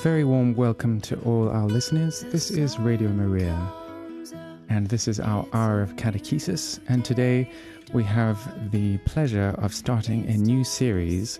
[0.00, 2.24] very warm welcome to all our listeners.
[2.30, 3.54] This is Radio Maria,
[4.70, 6.80] and this is our hour of catechesis.
[6.88, 7.50] And today
[7.92, 11.38] we have the pleasure of starting a new series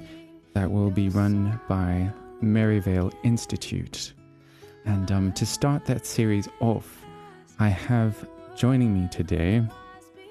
[0.52, 4.12] that will be run by Maryvale Institute.
[4.84, 7.02] And um, to start that series off,
[7.58, 9.62] I have joining me today,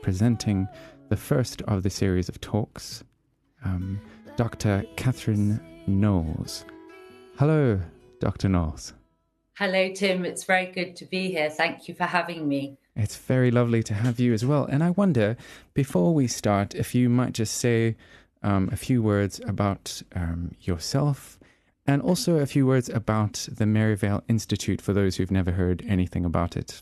[0.03, 0.67] presenting
[1.09, 3.03] the first of the series of talks,
[3.65, 3.99] um,
[4.35, 4.83] Dr.
[4.97, 6.63] Catherine Knowles.
[7.37, 7.79] Hello,
[8.19, 8.49] Dr.
[8.49, 8.93] Knowles.
[9.53, 10.23] Hello, Tim.
[10.23, 11.49] It's very good to be here.
[11.49, 12.77] Thank you for having me.
[12.95, 14.65] It's very lovely to have you as well.
[14.65, 15.35] And I wonder,
[15.73, 17.95] before we start, if you might just say
[18.41, 21.39] um, a few words about um, yourself
[21.85, 26.23] and also a few words about the Maryvale Institute for those who've never heard anything
[26.23, 26.81] about it.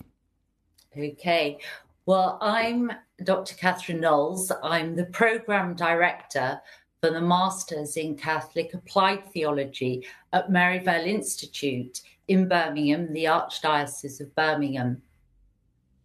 [0.98, 1.60] Okay.
[2.06, 2.92] Well, I'm
[3.24, 3.56] Dr.
[3.56, 4.52] Catherine Knowles.
[4.64, 6.62] I'm the program director
[7.08, 14.36] for the Masters in Catholic Applied Theology at Maryvale Institute in Birmingham, the Archdiocese of
[14.36, 15.02] Birmingham.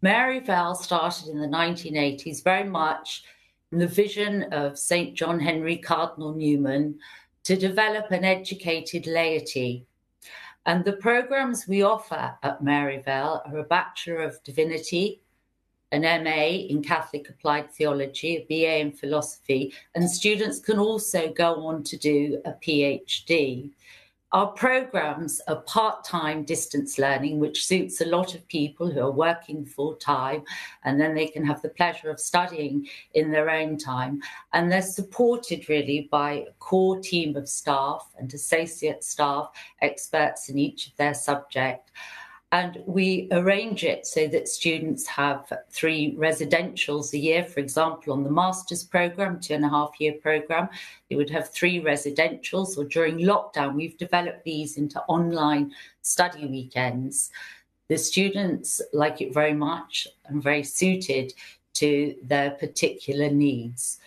[0.01, 3.25] Maryvale started in the 1980s very much
[3.73, 5.17] in the vision of St.
[5.17, 7.01] John Henry Cardinal Newman
[7.43, 9.85] to develop an educated laity.
[10.67, 15.21] And the programs we offer at Maryvale are a Bachelor of Divinity,
[15.93, 21.67] an MA in Catholic Applied Theology, a BA in Philosophy, and students can also go
[21.67, 23.71] on to do a PhD.
[24.33, 29.11] Our programs are part time distance learning, which suits a lot of people who are
[29.11, 30.45] working full time,
[30.85, 34.23] and then they can have the pleasure of studying in their own time.
[34.55, 39.51] And they're supported really by a core team of staff and associate staff,
[39.83, 41.91] experts in each of their subject.
[42.53, 47.45] And we arrange it so that students have three residentials a year.
[47.45, 50.69] For example, on the master's program, two and a half year program,
[51.09, 52.77] they would have three residentials.
[52.77, 57.31] Or during lockdown, we've developed these into online study weekends.
[57.89, 61.33] The students like it very much and very suited
[61.75, 63.99] to their particular needs.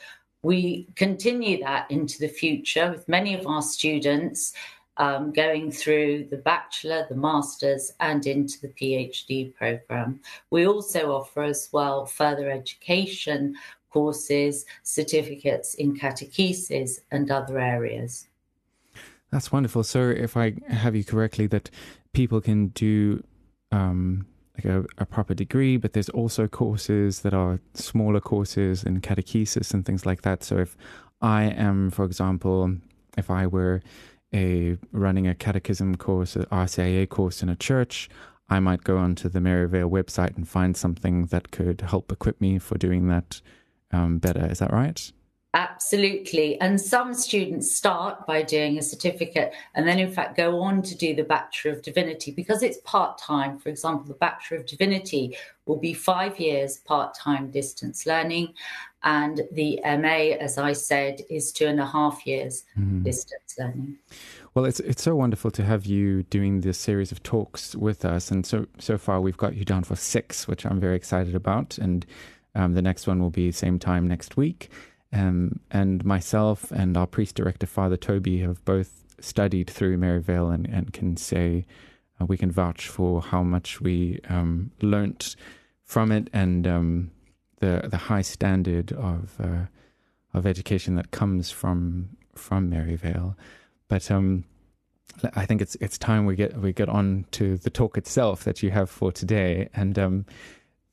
[0.44, 4.54] We continue that into the future with many of our students
[4.98, 10.20] um, going through the bachelor, the master's, and into the PhD program.
[10.50, 13.56] We also offer as well further education
[13.90, 18.28] courses, certificates in catechesis, and other areas.
[19.32, 19.84] That's wonderful.
[19.84, 21.70] So, if I have you correctly, that
[22.14, 23.24] people can do
[23.72, 29.02] um, like a, a, proper degree, but there's also courses that are smaller courses in
[29.02, 30.44] catechesis and things like that.
[30.44, 30.78] So, if
[31.22, 32.78] I am, for example,
[33.18, 33.82] if I were
[34.34, 38.10] a running a catechism course, a RCIA course in a church,
[38.50, 42.60] I might go onto the Maryvale website and find something that could help equip me
[42.60, 43.42] for doing that
[43.92, 44.46] um, better.
[44.46, 45.12] Is that right?
[45.56, 46.60] Absolutely.
[46.60, 50.96] And some students start by doing a certificate and then, in fact, go on to
[50.98, 53.58] do the Bachelor of Divinity because it's part time.
[53.58, 58.54] For example, the Bachelor of Divinity will be five years part time distance learning.
[59.04, 63.04] And the MA, as I said, is two and a half years mm-hmm.
[63.04, 63.98] distance learning.
[64.56, 68.32] Well, it's it's so wonderful to have you doing this series of talks with us,
[68.32, 71.78] and so so far we've got you down for six, which I'm very excited about,
[71.78, 72.06] and
[72.56, 74.70] um, the next one will be same time next week.
[75.14, 80.68] Um, and myself and our priest director, Father Toby, have both studied through Maryvale and,
[80.68, 81.66] and can say
[82.20, 85.36] uh, we can vouch for how much we um, learnt
[85.84, 87.12] from it and um,
[87.60, 89.66] the the high standard of uh,
[90.34, 93.38] of education that comes from from Maryvale.
[93.88, 94.46] But um,
[95.36, 98.62] I think it's it's time we get we get on to the talk itself that
[98.62, 99.70] you have for today.
[99.74, 100.26] And um,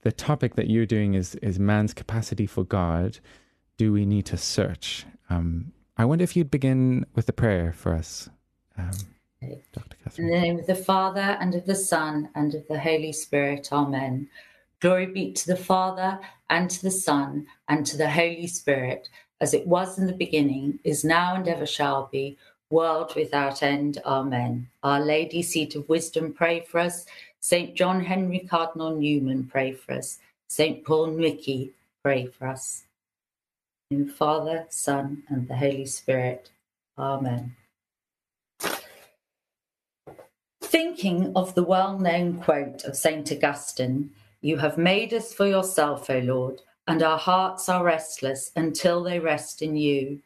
[0.03, 3.19] the topic that you're doing is is man's capacity for God.
[3.77, 5.07] Do we need to search?
[5.31, 8.29] Um, I wonder if you'd begin with a prayer for us,
[8.77, 8.93] um,
[9.73, 9.97] Dr.
[10.03, 10.29] Catherine.
[10.29, 13.73] In the name of the Father and of the Son and of the Holy Spirit.
[13.73, 14.29] Amen.
[14.81, 16.19] Glory be to the Father
[16.51, 19.09] and to the Son and to the Holy Spirit,
[19.41, 22.37] as it was in the beginning, is now, and ever shall be,
[22.71, 23.99] world without end.
[24.05, 24.69] Amen.
[24.83, 27.07] Our Lady, seat of wisdom, pray for us.
[27.41, 27.75] St.
[27.75, 30.19] John Henry Cardinal Newman, pray for us.
[30.49, 30.85] St.
[30.85, 31.73] Paul Miki,
[32.03, 32.85] pray for us.
[33.93, 36.51] In Father, Son, and the Holy Spirit.
[36.97, 37.55] Amen.
[40.63, 43.31] Thinking of the well known quote of St.
[43.31, 44.11] Augustine,
[44.41, 49.19] you have made us for yourself, O Lord, and our hearts are restless until they
[49.19, 50.23] rest in you.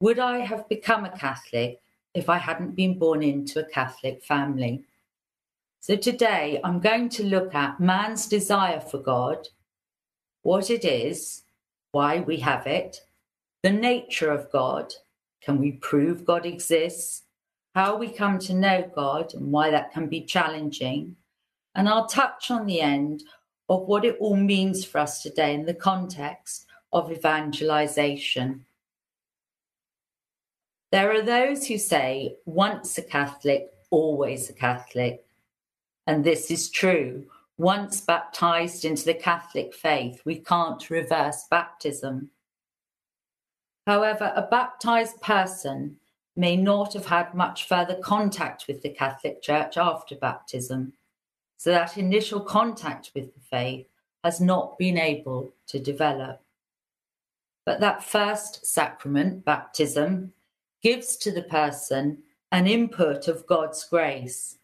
[0.00, 1.82] Would I have become a Catholic
[2.14, 4.82] if I hadn't been born into a Catholic family?
[5.80, 9.46] So today I'm going to look at man's desire for God,
[10.40, 11.42] what it is,
[11.92, 13.00] why we have it,
[13.62, 14.92] the nature of God,
[15.42, 17.22] can we prove God exists,
[17.74, 21.16] how we come to know God and why that can be challenging.
[21.74, 23.22] And I'll touch on the end
[23.68, 28.64] of what it all means for us today in the context of evangelization.
[30.90, 35.24] There are those who say, once a Catholic, always a Catholic.
[36.06, 37.26] And this is true.
[37.58, 42.30] Once baptized into the Catholic faith, we can't reverse baptism.
[43.84, 45.96] However, a baptized person
[46.36, 50.92] may not have had much further contact with the Catholic Church after baptism.
[51.56, 53.88] So that initial contact with the faith
[54.22, 56.40] has not been able to develop.
[57.66, 60.32] But that first sacrament, baptism,
[60.80, 62.18] gives to the person
[62.52, 64.57] an input of God's grace.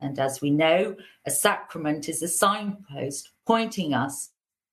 [0.00, 4.30] And as we know, a sacrament is a signpost pointing us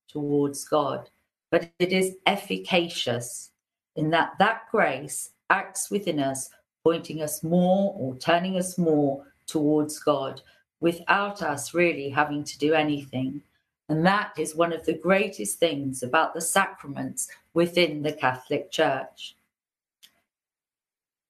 [0.08, 1.10] towards God,
[1.52, 3.52] but it is efficacious
[3.96, 6.50] in that that grace acts within us,
[6.84, 10.42] pointing us more or turning us more towards God
[10.80, 13.42] without us really having to do anything.
[13.90, 19.36] And that is one of the greatest things about the sacraments within the Catholic Church.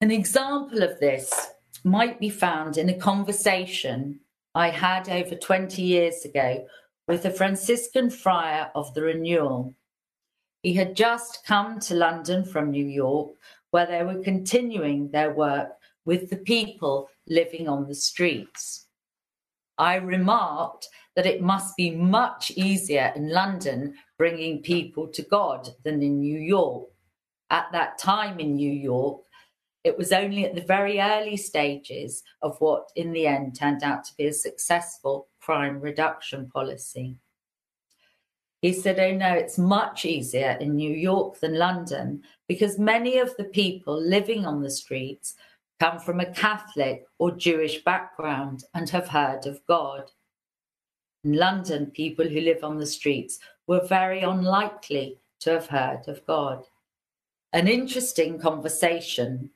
[0.01, 1.51] An example of this
[1.87, 4.19] might be found in a conversation
[4.53, 6.65] I had over 20 years ago
[7.07, 9.73] with a Franciscan friar of the Renewal.
[10.63, 13.31] He had just come to London from New York,
[13.71, 15.69] where they were continuing their work
[16.05, 18.87] with the people living on the streets.
[19.77, 26.01] I remarked that it must be much easier in London bringing people to God than
[26.01, 26.89] in New York.
[27.49, 29.21] At that time in New York,
[29.87, 34.03] it was only at the very early stages of what, in the end, turned out
[34.03, 37.15] to be a successful crime reduction policy.
[38.61, 43.33] He said, Oh no, it's much easier in New York than London because many of
[43.37, 45.35] the people living on the streets
[45.79, 50.11] come from a Catholic or Jewish background and have heard of God.
[51.23, 56.25] In London, people who live on the streets were very unlikely to have heard of
[56.25, 56.65] God.
[57.53, 59.51] An interesting conversation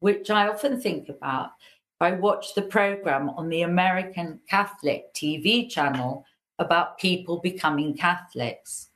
[0.00, 1.52] which I often think about.
[2.00, 6.24] I watch the program on the American Catholic TV channel
[6.58, 8.88] about people becoming Catholics.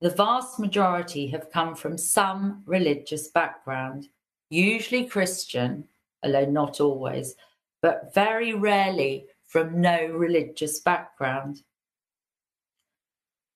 [0.00, 4.08] The vast majority have come from some religious background,
[4.50, 5.88] usually Christian,
[6.22, 7.34] although not always,
[7.82, 11.62] but very rarely from no religious background.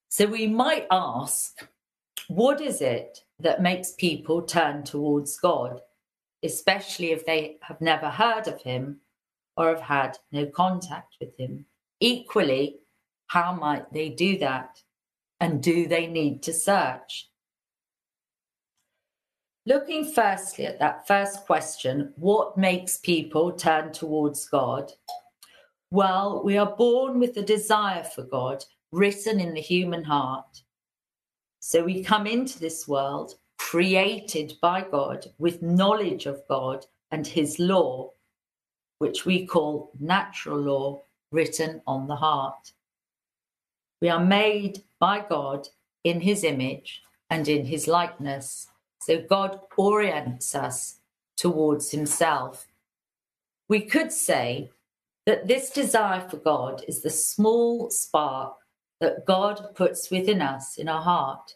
[0.09, 1.69] So we might ask,
[2.29, 5.81] what is it that makes people turn towards God?
[6.45, 9.01] Especially if they have never heard of him
[9.57, 11.67] or have had no contact with him.
[12.01, 12.81] Equally,
[13.27, 14.81] how might they do that?
[15.41, 17.29] And do they need to search?
[19.67, 24.93] Looking firstly at that first question, what makes people turn towards God?
[25.91, 30.63] Well, we are born with a desire for God written in the human heart.
[31.61, 37.59] So we come into this world created by God with knowledge of God and his
[37.59, 38.13] law,
[38.99, 42.73] which we call natural law written on the heart.
[44.01, 45.69] We are made by God
[46.05, 48.69] in his image and in his likeness.
[49.03, 51.01] So God orients us
[51.37, 52.67] towards himself.
[53.69, 54.71] We could say
[55.27, 58.55] that this desire for God is the small spark
[59.01, 61.55] that God puts within us in our heart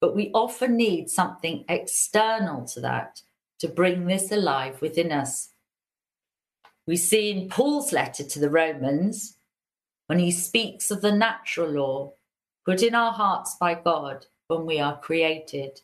[0.00, 3.22] but we often need something external to that
[3.58, 5.50] to bring this alive within us.
[6.86, 9.36] We see in Paul's letter to the Romans,
[10.06, 12.12] when he speaks of the natural law
[12.64, 15.80] put in our hearts by God when we are created.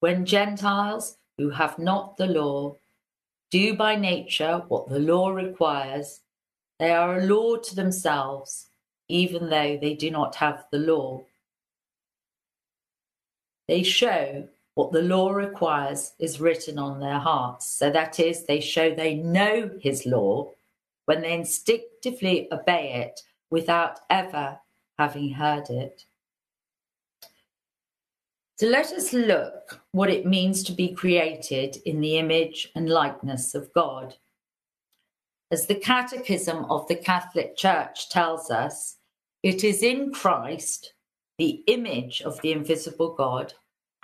[0.00, 2.76] When Gentiles who have not the law
[3.50, 6.20] do by nature what the law requires,
[6.78, 8.68] they are a law to themselves,
[9.08, 11.22] even though they do not have the law.
[13.68, 17.68] They show what the law requires is written on their hearts.
[17.68, 20.50] So that is, they show they know his law
[21.06, 24.58] when they instinctively obey it without ever
[24.98, 26.04] having heard it.
[28.56, 33.54] So let us look what it means to be created in the image and likeness
[33.54, 34.14] of God.
[35.50, 38.96] As the Catechism of the Catholic Church tells us,
[39.42, 40.94] it is in Christ,
[41.38, 43.54] the image of the invisible God,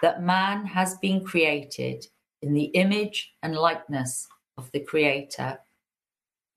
[0.02, 2.06] that man has been created
[2.42, 5.58] in the image and likeness of the Creator.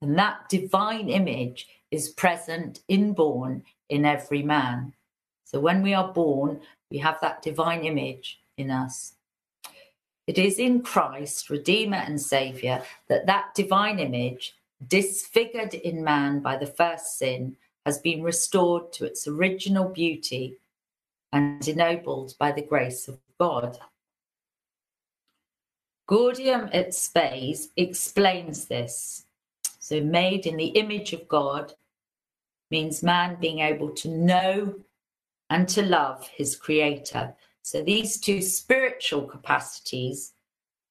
[0.01, 4.93] And that divine image is present, inborn in every man.
[5.43, 9.15] So when we are born, we have that divine image in us.
[10.27, 14.53] it is in Christ, Redeemer and Saviour, that that divine image,
[14.87, 20.57] disfigured in man by the first sin, has been restored to its original beauty
[21.31, 23.77] and ennobled by the grace of God.
[26.07, 29.25] Gaudium et Spes explains this.
[29.79, 31.73] So, made in the image of God
[32.69, 34.75] means man being able to know
[35.49, 37.35] and to love his creator.
[37.61, 40.33] So, these two spiritual capacities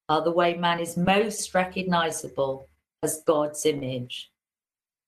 [0.09, 2.69] are the way man is most recognizable
[3.03, 4.31] as God's image.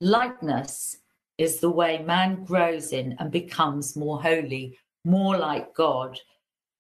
[0.01, 0.99] Likeness
[1.39, 6.19] is the way man grows in and becomes more holy, more like God,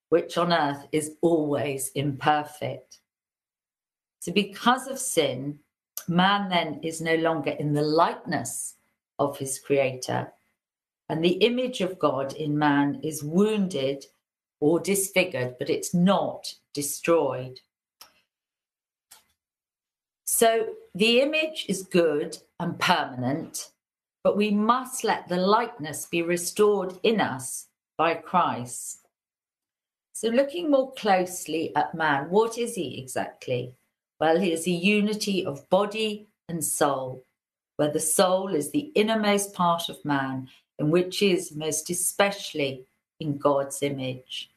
[0.09, 3.00] which on earth is always imperfect.
[4.21, 5.59] So, because of sin,
[6.09, 8.75] man then is no longer in the likeness
[9.19, 10.33] of his creator,
[11.09, 14.07] and the image of God in man is wounded
[14.61, 17.61] or disfigured, but it's not destroyed.
[20.25, 23.71] So the image is good and permanent,
[24.23, 27.67] but we must let the likeness be restored in us
[28.02, 29.06] by Christ.
[30.12, 33.76] So, looking more closely at man, what is he exactly?
[34.18, 37.25] Well, he is a unity of body and soul,
[37.76, 40.49] where the soul is the innermost part of man,
[40.80, 42.87] and which is most especially
[43.21, 44.50] in God's image.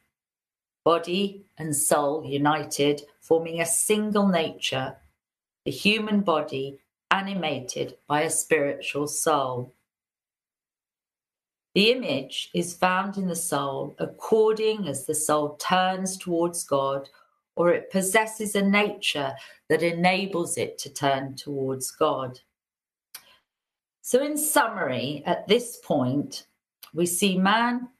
[0.84, 4.96] Body and soul united, forming a single nature,
[5.64, 6.80] the human body
[7.12, 9.72] animated by a spiritual soul.
[11.76, 17.06] The image is found in the soul according as the soul turns towards God
[17.54, 19.34] or it possesses a nature
[19.68, 22.40] that enables it to turn towards God.
[24.00, 26.46] So, in summary, at this point,
[26.94, 27.90] we see man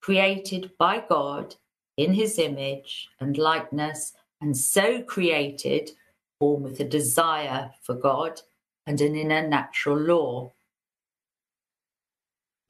[0.00, 1.56] created by God
[1.96, 5.90] in his image and likeness, and so created,
[6.38, 8.40] born with a desire for God
[8.86, 10.52] and an inner natural law.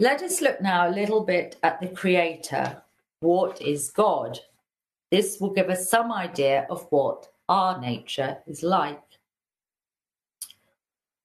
[0.01, 2.81] Let us look now a little bit at the Creator.
[3.19, 4.39] What is God?
[5.11, 9.03] This will give us some idea of what our nature is like.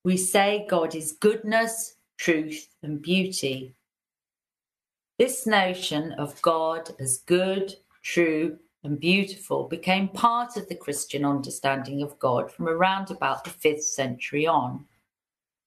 [0.04, 3.76] We say God is goodness, truth, and beauty.
[5.20, 12.02] This notion of God as good, true, and beautiful became part of the Christian understanding
[12.02, 14.86] of God from around about the 5th century on,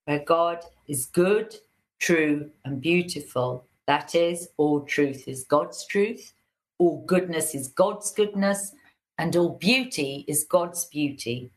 [0.06, 1.54] where God is good,
[1.98, 3.66] true, and beautiful.
[3.86, 6.32] That is, all truth is God's truth,
[6.78, 8.72] all goodness is God's goodness,
[9.18, 11.50] and all beauty is God's beauty.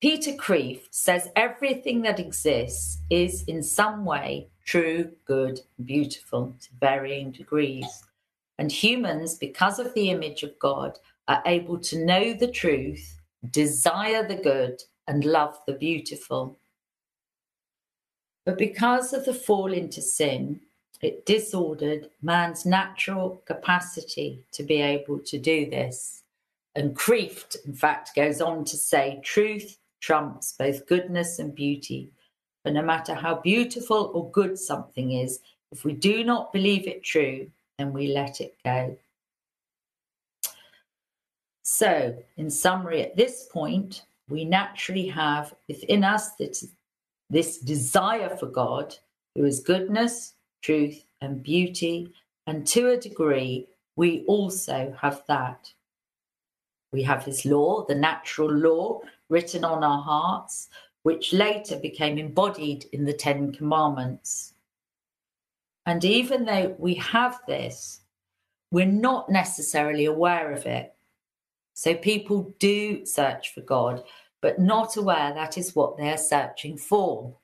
[0.00, 7.32] Peter Kreeft says everything that exists is in some way true, good, beautiful to varying
[7.32, 8.04] degrees.
[8.58, 13.20] And humans, because of the image of God, are able to know the truth,
[13.50, 16.58] desire the good, and love the beautiful.
[18.44, 20.60] But because of the fall into sin,
[21.00, 26.22] it disordered man's natural capacity to be able to do this.
[26.74, 32.10] And Kreeft, in fact, goes on to say truth trumps both goodness and beauty.
[32.64, 35.40] But no matter how beautiful or good something is,
[35.72, 38.96] if we do not believe it true, then we let it go.
[41.62, 46.66] So, in summary, at this point, we naturally have within us this,
[47.30, 48.96] this desire for God,
[49.34, 52.12] who is goodness, truth, and beauty.
[52.46, 55.72] And to a degree, we also have that.
[56.92, 60.68] We have His law, the natural law, written on our hearts,
[61.04, 64.54] which later became embodied in the Ten Commandments.
[65.86, 68.00] And even though we have this,
[68.70, 70.94] we're not necessarily aware of it.
[71.74, 74.02] So people do search for God,
[74.40, 77.34] but not aware that is what they're searching for.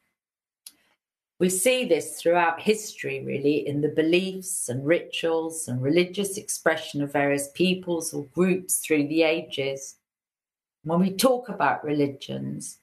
[1.38, 7.12] We see this throughout history, really, in the beliefs and rituals and religious expression of
[7.12, 9.96] various peoples or groups through the ages.
[10.84, 12.78] When we talk about religions,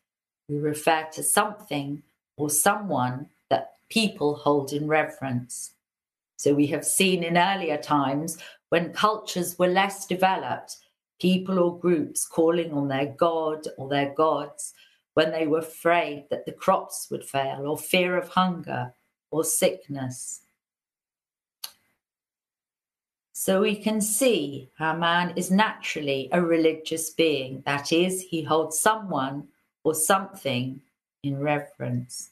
[0.48, 2.04] we refer to something
[2.38, 5.74] or someone that people hold in reverence.
[6.38, 8.38] So we have seen in earlier times
[8.70, 10.78] when cultures were less developed,
[11.20, 14.74] people or groups calling on their god or their gods
[15.14, 18.94] when they were afraid that the crops would fail, or fear of hunger
[19.32, 20.42] or sickness.
[23.32, 27.62] So we can see how man is naturally a religious being.
[27.66, 29.50] That is, he holds someone
[29.84, 30.82] or something
[31.24, 32.30] in reverence.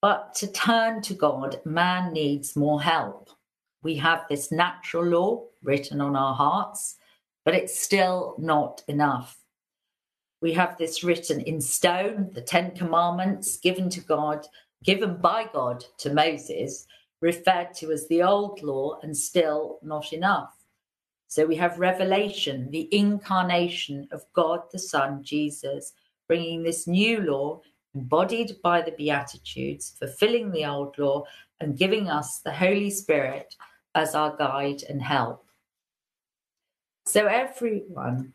[0.00, 3.30] But to turn to God, man needs more help.
[3.84, 6.96] We have this natural law written on our hearts,
[7.44, 9.38] but it's still not enough.
[10.40, 14.46] We have this written in stone, the Ten Commandments given to God,
[14.82, 16.86] given by God to Moses,
[17.20, 20.56] referred to as the old law, and still not enough.
[21.28, 25.92] So we have revelation, the incarnation of God the Son, Jesus,
[26.26, 27.60] bringing this new law
[27.94, 31.24] embodied by the Beatitudes, fulfilling the old law,
[31.60, 33.54] and giving us the Holy Spirit
[33.94, 35.44] as our guide and help.
[37.06, 38.34] So everyone,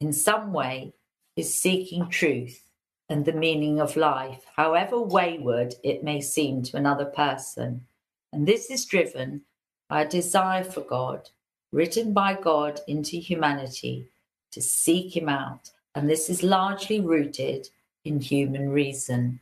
[0.00, 0.94] in some way,
[1.36, 2.68] is seeking truth
[3.08, 7.86] and the meaning of life, however wayward it may seem to another person.
[8.32, 9.42] And this is driven
[9.88, 11.30] by a desire for God,
[11.72, 14.08] written by God into humanity,
[14.52, 15.70] to seek Him out.
[15.94, 17.68] And this is largely rooted
[18.04, 19.40] in human reason.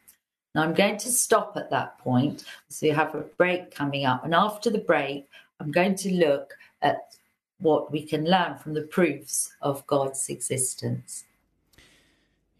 [0.54, 2.44] Now, I'm going to stop at that point.
[2.68, 4.24] So, we have a break coming up.
[4.24, 5.28] And after the break,
[5.60, 7.16] I'm going to look at
[7.58, 11.24] what we can learn from the proofs of God's existence.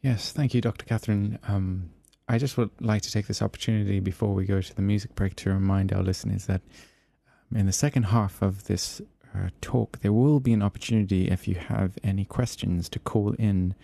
[0.02, 0.84] Yes, thank you, Dr.
[0.84, 1.38] Catherine.
[1.46, 1.90] Um,
[2.28, 5.36] I just would like to take this opportunity before we go to the music break
[5.36, 6.62] to remind our listeners that
[7.52, 9.00] um, in the second half of this
[9.34, 13.74] uh, talk, there will be an opportunity if you have any questions to call in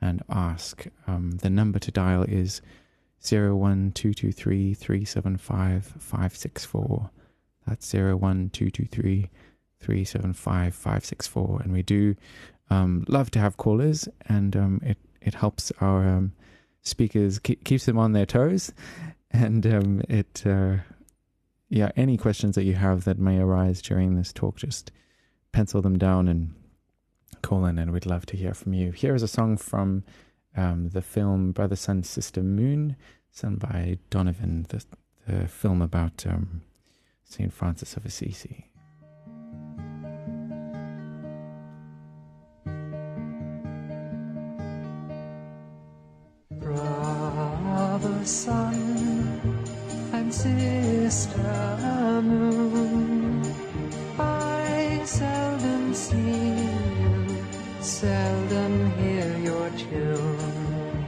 [0.00, 0.86] and ask.
[1.06, 2.60] Um, the number to dial is
[3.20, 7.10] 01223 375 564.
[7.68, 9.30] That's 01223
[9.80, 11.60] 375 564.
[11.62, 12.16] And we do
[12.70, 16.32] um, love to have callers, and um, it, it helps our um,
[16.82, 18.72] speakers, keep, keeps them on their toes.
[19.30, 20.76] And um, it, uh,
[21.68, 24.90] yeah, any questions that you have that may arise during this talk, just
[25.52, 26.54] pencil them down and
[27.42, 28.90] call in, and we'd love to hear from you.
[28.92, 30.04] Here is a song from
[30.56, 32.96] um, the film Brother, Sun, Sister, Moon,
[33.30, 34.84] sung by Donovan, the,
[35.26, 36.62] the film about um,
[37.28, 37.52] St.
[37.52, 38.64] Francis of Assisi.
[46.50, 48.74] Brother Sun
[50.14, 51.38] and Sister
[52.24, 53.42] Moon,
[54.18, 57.44] I seldom see you,
[57.82, 61.06] seldom hear your tune.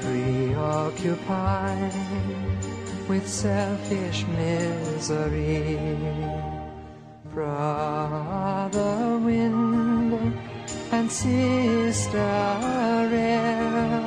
[0.00, 1.83] Preoccupied
[3.14, 5.78] with selfish misery.
[7.32, 10.36] Brother wind
[10.90, 12.18] and sister
[13.12, 14.02] air,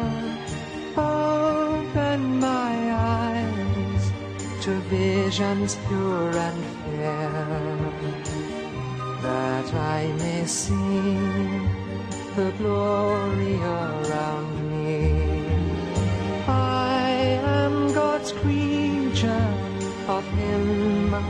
[0.98, 2.76] open my
[3.16, 4.04] eyes
[4.64, 7.30] to visions pure and fair,
[9.22, 11.16] that I may see
[12.36, 14.37] the glory around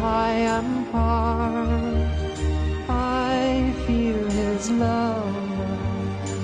[0.08, 2.08] I am part.
[2.88, 5.36] I feel His love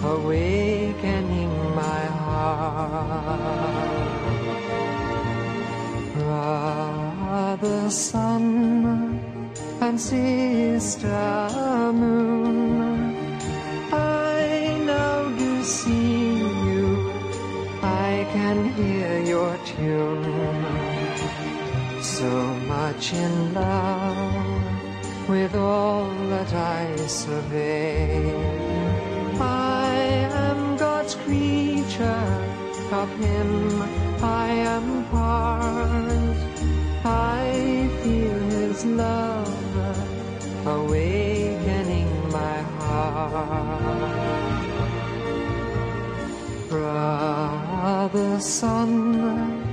[0.03, 3.53] awakening my heart.
[6.13, 9.19] Brother Sun
[9.79, 11.49] and Sister
[11.93, 12.22] Moon,
[23.03, 28.33] much in love with all that I survey.
[29.39, 29.93] I
[30.31, 32.25] am God's creature,
[32.91, 33.81] of Him
[34.21, 36.37] I am part.
[37.03, 39.47] I feel His love
[40.65, 44.13] awakening my heart.
[46.69, 49.63] Brother Sun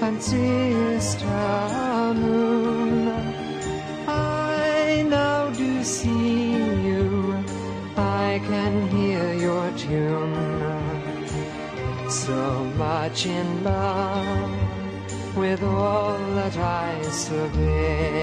[0.00, 1.81] and Sister
[13.02, 18.22] much in love with all that I survey.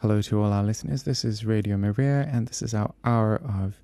[0.00, 1.02] Hello to all our listeners.
[1.02, 3.80] This is Radio Maria, and this is our hour of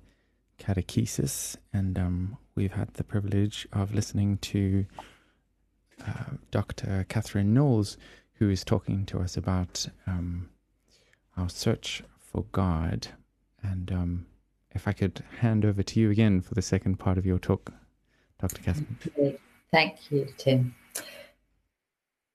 [0.57, 1.57] catechesis.
[1.73, 4.85] And um, we've had the privilege of listening to
[6.07, 7.05] uh, Dr.
[7.09, 7.97] Catherine Knowles,
[8.35, 10.51] who is talking to us about um,
[11.35, 13.09] our search for God.
[13.63, 14.25] And um,
[14.71, 17.73] if I could hand over to you again for the second part of your talk,
[18.39, 18.61] Dr.
[18.61, 19.37] Catherine.
[19.71, 20.75] Thank you, Tim.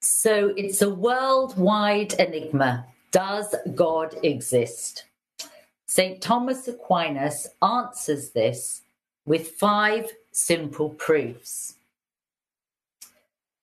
[0.01, 2.87] So it's a worldwide enigma.
[3.11, 5.05] Does God exist?
[5.87, 6.21] St.
[6.21, 8.83] Thomas Aquinas answers this
[9.25, 11.75] with five simple proofs.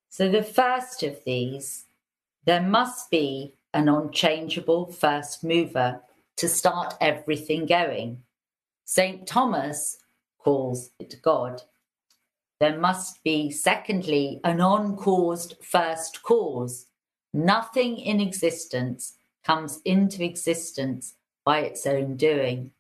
[0.09, 1.85] So the first of these
[2.45, 6.01] there must be an unchangeable first mover
[6.37, 8.23] to start everything going.
[8.85, 9.25] St.
[9.25, 9.97] Thomas
[10.39, 11.61] calls it God.
[12.59, 16.87] There must be, secondly, an uncaused first cause.
[17.33, 22.71] Nothing in existence comes into existence by its own doing.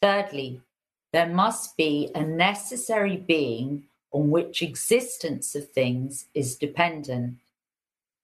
[0.00, 0.60] Thirdly,
[1.12, 7.36] there must be a necessary being on which existence of things is dependent.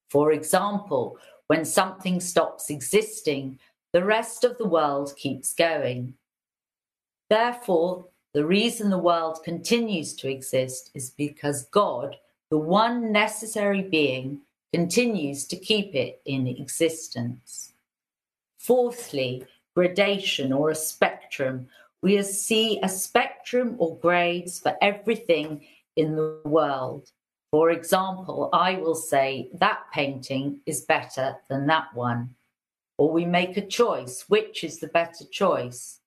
[0.09, 1.18] For example,
[1.49, 3.59] when something stops existing,
[3.92, 6.14] the rest of the world keeps going.
[7.29, 12.16] Therefore, the reason the world continues to exist is because God,
[12.50, 14.40] the one necessary being,
[14.72, 17.72] continues to keep it in existence.
[18.59, 21.66] Fourthly, gradation or a spectrum.
[22.03, 27.11] We see a spectrum or grades for everything in the world.
[27.50, 32.35] For example, I will say that painting is better than that one.
[33.01, 36.01] Or we make a choice which is the better choice.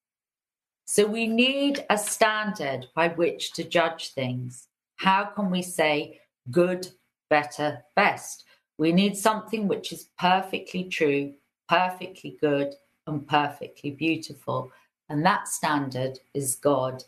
[0.85, 4.67] So we need a standard by which to judge things.
[4.97, 6.89] How can we say good,
[7.31, 8.43] better, best?
[8.77, 11.33] We need something which is perfectly true,
[11.67, 12.75] perfectly good,
[13.07, 14.71] and perfectly beautiful.
[15.09, 17.05] And that standard is God.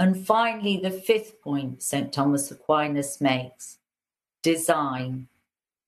[0.00, 2.12] And finally, the fifth point St.
[2.12, 3.78] Thomas Aquinas makes
[4.42, 5.28] design.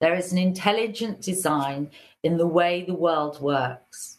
[0.04, 1.90] There is an intelligent design
[2.22, 4.18] in the way the world works.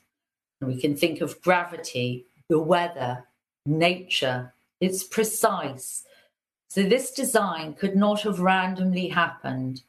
[0.60, 3.26] And we can think of gravity, the weather,
[3.68, 4.52] nature.
[4.82, 6.04] It's precise.
[6.70, 9.84] So, this design could not have randomly happened.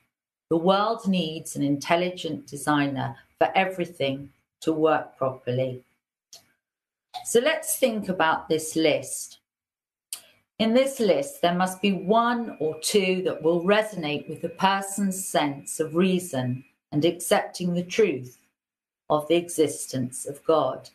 [0.51, 4.29] The world needs an intelligent designer for everything
[4.61, 5.83] to work properly.
[7.25, 9.39] So, let's think about this list.
[10.59, 15.23] In this list, there must be one or two that will resonate with the person's
[15.23, 18.39] sense of reason and accepting the truth
[19.11, 20.89] of the existence of God.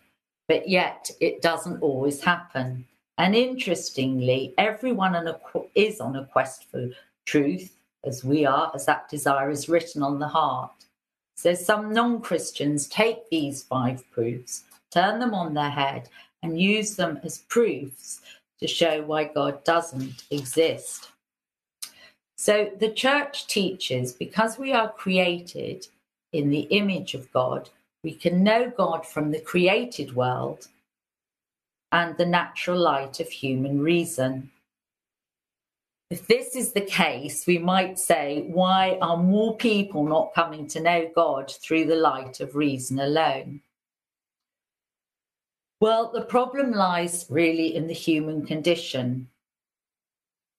[0.47, 2.88] But yet, it doesn't always happen.
[3.19, 5.15] And interestingly, everyone
[5.76, 6.89] is on a quest for
[7.26, 10.86] truth, as we are, as that desire is written on the heart.
[11.36, 16.10] So some non Christians take these five proofs, turn them on their head,
[16.41, 18.21] and use them as proofs
[18.62, 21.10] to show why God doesn't exist.
[22.38, 25.88] So the church teaches because we are created
[26.34, 27.69] in the image of God,
[28.04, 30.67] we can know God from the created world
[31.91, 34.50] and the natural light of human reason.
[36.10, 40.82] If this is the case, we might say, why are more people not coming to
[40.82, 43.62] know God through the light of reason alone?
[45.82, 49.28] Well, the problem lies really in the human condition.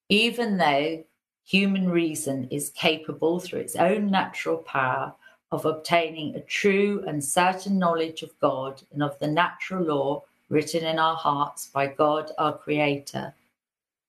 [0.09, 1.05] Even though
[1.45, 5.15] human reason is capable through its own natural power
[5.53, 10.85] of obtaining a true and certain knowledge of God and of the natural law written
[10.85, 13.33] in our hearts by God our Creator,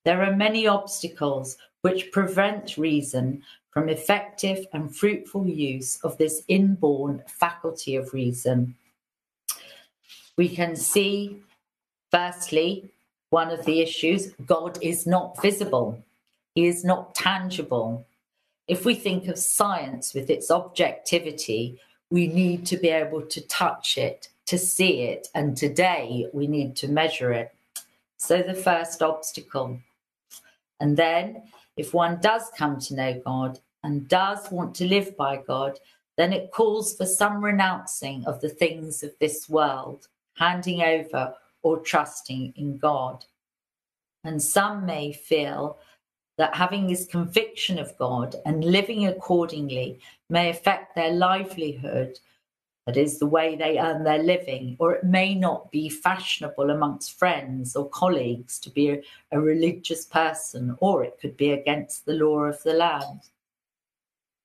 [0.06, 7.22] there are many obstacles which prevent reason from effective and fruitful use of this inborn
[7.28, 8.76] faculty of reason
[10.38, 11.42] we can see,
[12.12, 12.92] firstly,
[13.30, 16.04] one of the issues God is not visible,
[16.56, 18.06] He is not tangible.
[18.68, 23.98] If we think of science with its objectivity, we need to be able to touch
[23.98, 27.54] it, to see it, and today we need to measure it.
[28.18, 29.80] So, the first obstacle.
[30.80, 31.44] And then,
[31.76, 35.80] if one does come to know God and does want to live by God,
[36.16, 41.80] then it calls for some renouncing of the things of this world handing over or
[41.80, 43.26] trusting in God.
[44.24, 45.80] And some may feel
[46.38, 52.20] that having this conviction of God and living accordingly may affect their livelihood,
[52.86, 57.18] that is, the way they earn their living, or it may not be fashionable amongst
[57.18, 62.40] friends or colleagues to be a, religious person, or it could be against the law
[62.40, 63.22] of the land.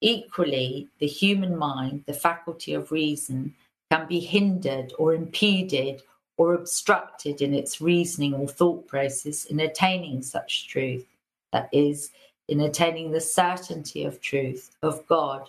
[0.00, 3.54] Equally, the human mind, the faculty of reason,
[3.90, 6.02] can be hindered or impeded
[6.36, 11.04] or obstructed in its reasoning or thought process in attaining such truth,
[11.52, 12.10] that is,
[12.48, 15.48] in attaining the certainty of truth of God.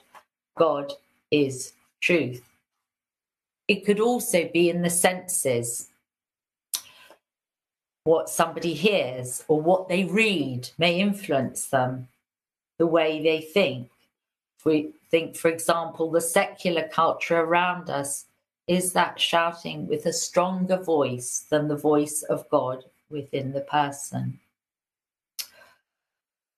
[0.58, 0.93] God
[1.32, 2.43] is truth.
[3.67, 5.89] It could also be in the senses.
[8.04, 12.08] What somebody hears or what they read may influence them,
[12.80, 13.89] the way they think.
[14.58, 18.25] If we think, for example, the secular culture around us
[18.69, 24.39] is that shouting with a stronger voice than the voice of God within the person.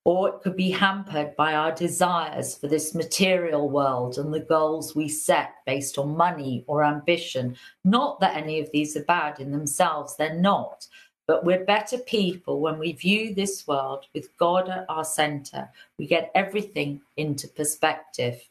[0.03, 4.95] or it could be hampered by our desires for this material world and the goals
[4.95, 7.55] we set based on money or ambition.
[7.83, 10.87] Not that any of these are bad in themselves, they're not.
[11.27, 15.69] But we're better people when we view this world with God at our center.
[15.99, 18.41] We get everything into perspective.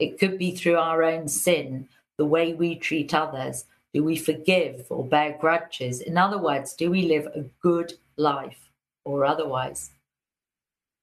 [0.00, 3.64] It could be through our own sin, the way we treat others.
[3.94, 6.00] Do we forgive or bear grudges?
[6.00, 8.68] In other words, do we live a good life
[9.04, 9.90] or otherwise?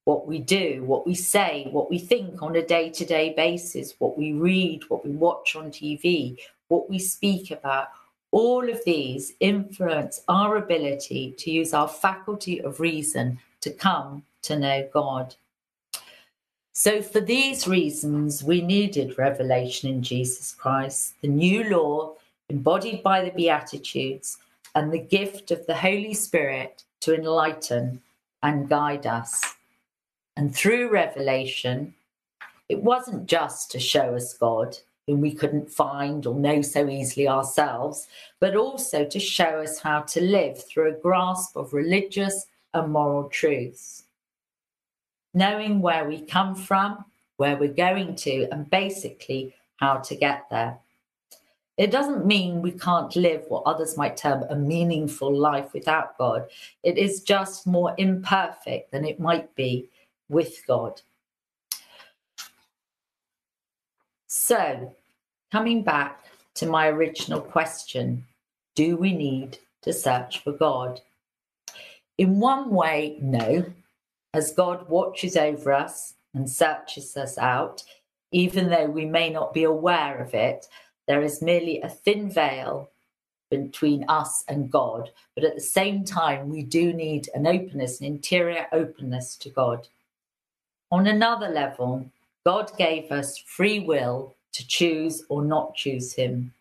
[0.05, 3.95] what we do, what we say, what we think on a day to day basis,
[3.97, 7.89] what we read, what we watch on TV, what we speak about.
[8.31, 14.59] All of these influence our ability to use our faculty of reason to come to
[14.59, 15.35] know God.
[16.77, 22.15] So, for these reasons, we needed revelation in Jesus Christ, the new law
[22.49, 24.39] embodied by the Beatitudes,
[24.75, 28.01] and the gift of the Holy Spirit to enlighten
[28.43, 29.55] and guide us.
[30.35, 31.93] And through revelation,
[32.67, 37.25] it wasn't just to show us God, whom we couldn't find or know so easily
[37.25, 38.09] ourselves,
[38.41, 43.29] but also to show us how to live through a grasp of religious and moral
[43.29, 44.04] truths.
[45.35, 47.05] Knowing where we come from,
[47.37, 50.79] where we're going to, and basically how to get there.
[51.77, 56.47] It doesn't mean we can't live what others might term a meaningful life without God.
[56.83, 59.89] It is just more imperfect than it might be
[60.29, 61.01] with God.
[64.27, 64.95] So,
[65.51, 66.23] coming back
[66.55, 68.25] to my original question
[68.75, 70.99] do we need to search for God?
[72.17, 73.65] In one way, no,
[74.35, 77.83] as God watches over us and searches us out,
[78.31, 80.65] even though we may not be aware of it,
[81.07, 82.89] there is merely a thin veil
[83.49, 85.11] between us and God.
[85.35, 89.87] But at the same time, we do need an openness, an interior openness to God.
[90.91, 92.09] On another level,
[92.45, 96.53] God gave us free will to choose or not choose Him.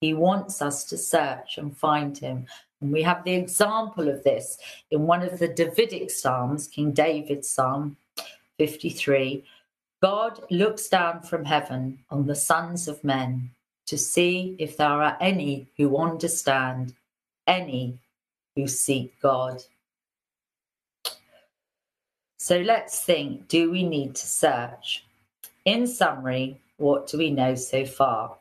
[0.00, 2.46] He wants us to search and find Him.
[2.84, 4.58] And we have the example of this
[4.90, 7.96] in one of the Davidic Psalms, King David's Psalm
[8.58, 9.42] 53.
[10.02, 13.52] God looks down from heaven on the sons of men
[13.86, 16.92] to see if there are any who understand,
[17.46, 17.98] any
[18.54, 19.62] who seek God.
[22.38, 25.06] So let's think do we need to search?
[25.64, 28.36] In summary, what do we know so far?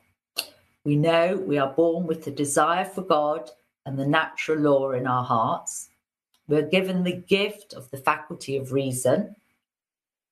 [0.83, 3.49] We know we are born with the desire for God
[3.85, 5.89] and the natural law in our hearts.
[6.47, 9.35] We're given the gift of the faculty of reason.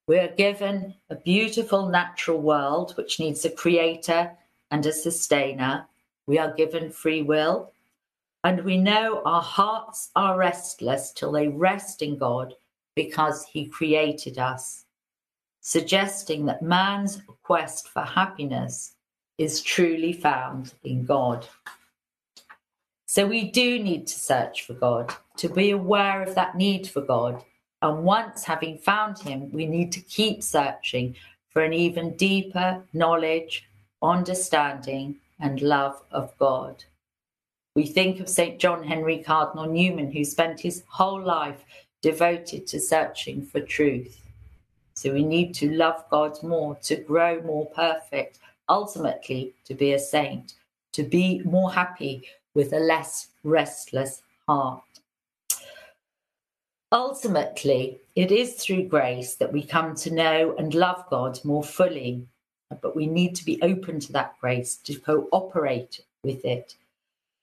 [0.08, 4.32] We are given a beautiful natural world which needs a creator
[4.72, 5.86] and a sustainer.
[6.28, 7.72] We are given free will.
[8.44, 12.56] And we know our hearts are restless till they rest in God
[12.96, 14.86] because he created us,
[15.62, 18.96] suggesting that man's quest for happiness
[19.38, 21.48] is truly found in God.
[23.14, 27.02] So we do need to search for God, to be aware of that need for
[27.02, 27.44] God.
[27.82, 31.18] And once having found him, we need to keep searching
[31.50, 33.68] for an even deeper knowledge,
[34.02, 36.86] understanding, and love of God.
[37.76, 38.58] We think of St.
[38.62, 41.66] John Henry Cardinal Newman, who spent his whole life
[42.02, 44.22] devoted to searching for truth.
[44.94, 50.00] So we need to love God more, to grow more perfect, ultimately to be a
[50.00, 50.54] saint,
[50.94, 54.84] to be more happy with a less restless heart.
[56.92, 62.28] Ultimately, it is through grace that we come to know and love God more fully,
[62.82, 66.76] but we need to be open to that grace, to cooperate with it.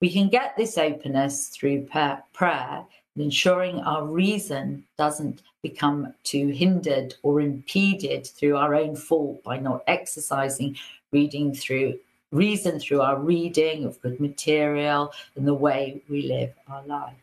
[0.00, 1.88] We can get this openness through
[2.32, 2.86] prayer
[3.20, 9.82] ensuring our reason doesn't become too hindered or impeded through our own fault by not
[9.86, 10.76] exercising
[11.12, 11.98] reading through
[12.32, 17.14] reason through our reading of good material and the way we live our life.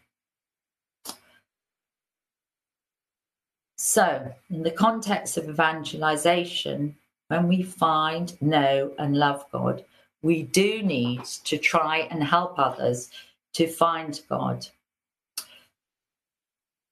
[3.78, 6.96] So, in the context of evangelization,
[7.28, 9.86] when we find, know, and love God,
[10.22, 13.12] we do need to try and help others
[13.54, 14.68] to find God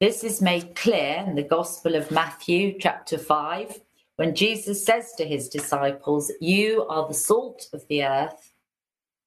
[0.04, 3.80] this is made clear in the Gospel of Matthew, chapter 5,
[4.15, 8.52] when Jesus says to his disciples, You are the salt of the earth,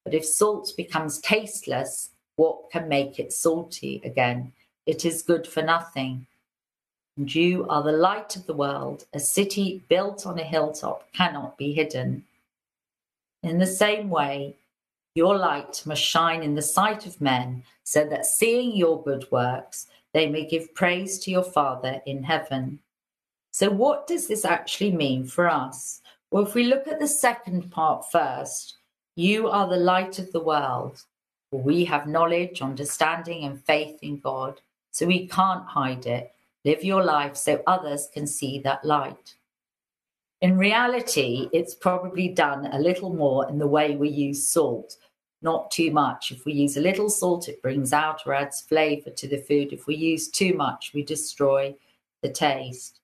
[0.04, 4.52] but if salt becomes tasteless, what can make it salty again?
[4.86, 6.26] It is good for nothing.
[7.16, 9.06] And you are the light of the world.
[9.14, 12.24] A city built on a hilltop cannot be hidden.
[13.42, 14.54] In the same way,
[15.14, 19.86] your light must shine in the sight of men, so that seeing your good works,
[20.12, 22.80] they may give praise to your Father in heaven.
[23.58, 26.02] So, what does this actually mean for us?
[26.30, 28.76] Well, if we look at the second part first,
[29.14, 31.02] you are the light of the world.
[31.50, 36.32] We have knowledge, understanding, and faith in God, so we can't hide it.
[36.66, 39.36] Live your life so others can see that light.
[40.42, 44.98] In reality, it's probably done a little more in the way we use salt,
[45.40, 46.30] not too much.
[46.30, 49.72] If we use a little salt, it brings out or adds flavor to the food.
[49.72, 51.74] If we use too much, we destroy
[52.20, 53.00] the taste.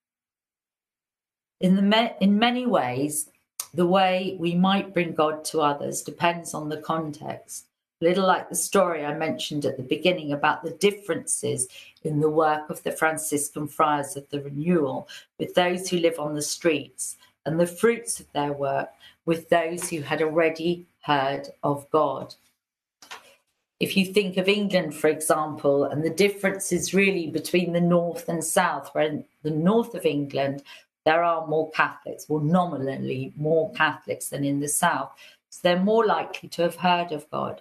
[1.62, 3.30] In, the in many ways,
[3.72, 7.66] the way we might bring God to others depends on the context.
[8.00, 11.68] A little like the story I mentioned at the beginning about the differences
[12.02, 16.34] in the work of the Franciscan friars of the renewal with those who live on
[16.34, 18.88] the streets and the fruits of their work
[19.24, 22.34] with those who had already heard of God.
[23.78, 28.42] If you think of England, for example, and the differences really between the north and
[28.42, 30.64] south, where in the north of England
[31.04, 35.12] there are more Catholics, well, nominally more Catholics than in the south,
[35.50, 37.60] so they're more likely to have heard of God.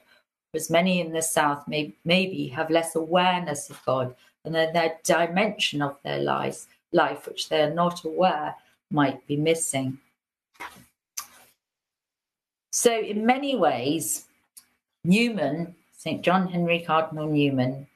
[0.51, 4.97] Whereas many in the south may, maybe have less awareness of God, and then their
[5.04, 8.56] dimension of their life, life, which they're not aware,
[8.91, 9.97] might be missing.
[12.71, 14.25] So, in many ways,
[15.04, 16.21] Newman, St.
[16.21, 17.88] John Henry Cardinal Newman,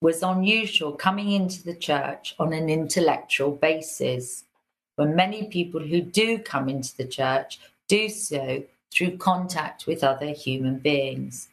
[0.00, 4.44] was unusual coming into the church on an intellectual basis,
[5.00, 7.58] when many people who do come into the church
[7.88, 11.48] do so through contact with other human beings.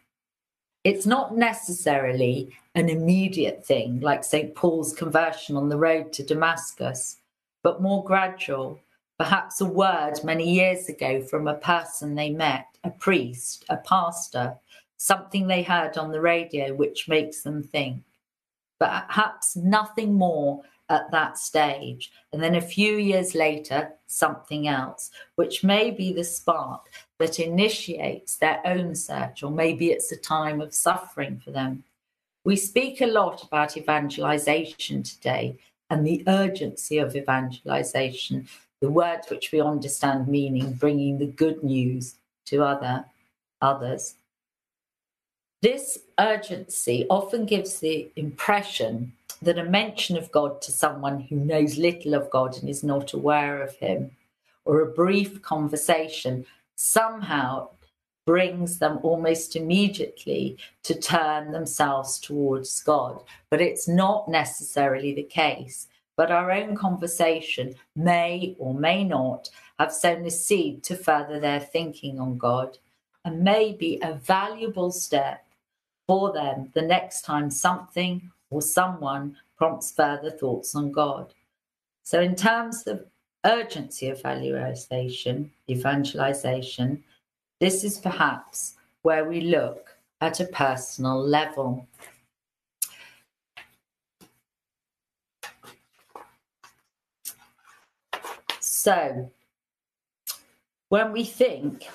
[0.83, 4.53] It's not necessarily an immediate thing like St.
[4.53, 7.19] Paul's conversion on the road to Damascus,
[7.63, 8.81] but more gradual
[9.17, 14.55] perhaps a word many years ago from a person they met, a priest, a pastor,
[14.97, 18.03] something they heard on the radio which makes them think.
[18.77, 22.11] But perhaps nothing more at that stage.
[22.31, 28.37] And then a few years later, something else, which may be the spark that initiates
[28.37, 31.83] their own search, or maybe it's a time of suffering for them.
[32.45, 38.47] We speak a lot about evangelization today and the urgency of evangelization
[38.81, 43.05] the words which we understand meaning, bringing the good news to other
[43.61, 44.15] others.
[45.61, 51.77] This urgency often gives the impression that a mention of God to someone who knows
[51.77, 54.11] little of God and is not aware of Him,
[54.65, 56.45] or a brief conversation,
[56.75, 57.69] somehow
[58.25, 63.23] brings them almost immediately to turn themselves towards God.
[63.49, 69.93] But it's not necessarily the case but our own conversation may or may not have
[69.93, 72.77] sown a seed to further their thinking on God
[73.23, 75.45] and may be a valuable step
[76.07, 81.33] for them the next time something or someone prompts further thoughts on God.
[82.03, 83.05] So, in terms of
[83.45, 87.03] urgency of evangelization, evangelization,
[87.59, 91.87] this is perhaps where we look at a personal level.
[98.59, 99.31] So,
[100.89, 101.87] when we think,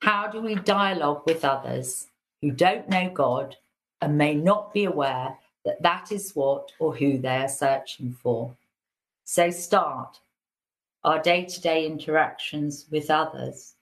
[0.00, 2.08] how do we dialogue with others
[2.42, 3.56] who don't know God
[4.00, 8.54] and may not be aware that that is what or who they are searching for?
[9.24, 10.20] So, start
[11.02, 13.74] our day to day interactions with others,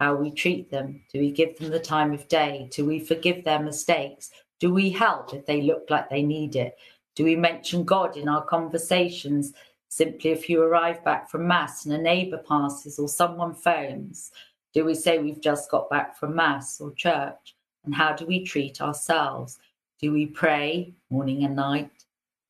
[0.00, 1.02] how we treat them.
[1.12, 2.68] Do we give them the time of day?
[2.72, 4.30] Do we forgive their mistakes?
[4.60, 6.76] Do we help if they look like they need it?
[7.14, 9.52] Do we mention God in our conversations
[9.92, 14.32] Simply, if you arrive back from Mass and a neighbour passes or someone phones,
[14.72, 17.54] do we say we've just got back from Mass or church?
[17.84, 19.58] And how do we treat ourselves?
[20.02, 21.88] Do we pray morning and night,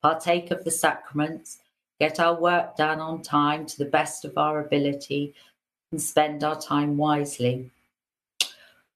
[0.01, 1.59] partake of the sacraments,
[2.01, 5.35] get our work done on time to the best of our ability,
[5.91, 7.71] and spend our time wisely?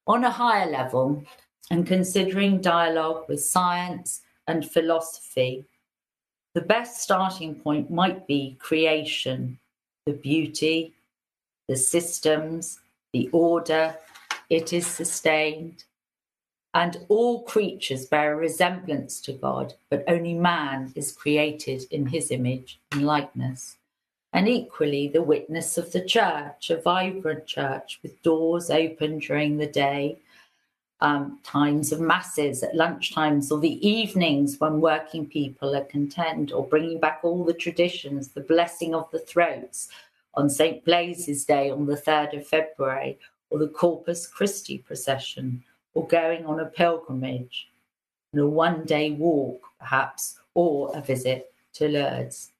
[0.07, 1.23] On a higher level,
[1.71, 5.67] and considering dialogue with science and philosophy,
[6.55, 9.59] the best starting point might be creation,
[10.07, 10.95] the beauty,
[11.69, 12.81] the systems,
[13.13, 13.95] the order,
[14.49, 15.85] it is sustained.
[16.77, 22.31] And all creatures bear a resemblance to God, but only man is created in his
[22.31, 23.79] image and likeness.
[24.35, 29.66] And equally, the witness of the church, a vibrant church with doors open during the
[29.66, 30.18] day,
[31.01, 36.68] um, times of masses at lunchtimes or the evenings when working people are content or
[36.68, 39.89] bringing back all the traditions, the blessing of the throats
[40.35, 40.85] on St.
[40.85, 43.18] Blaise's Day on the 3rd of February
[43.49, 45.64] or the Corpus Christi procession
[45.97, 47.69] or going on a pilgrimage.
[48.33, 52.53] and a one day walk, perhaps, or a visit to Lourdes.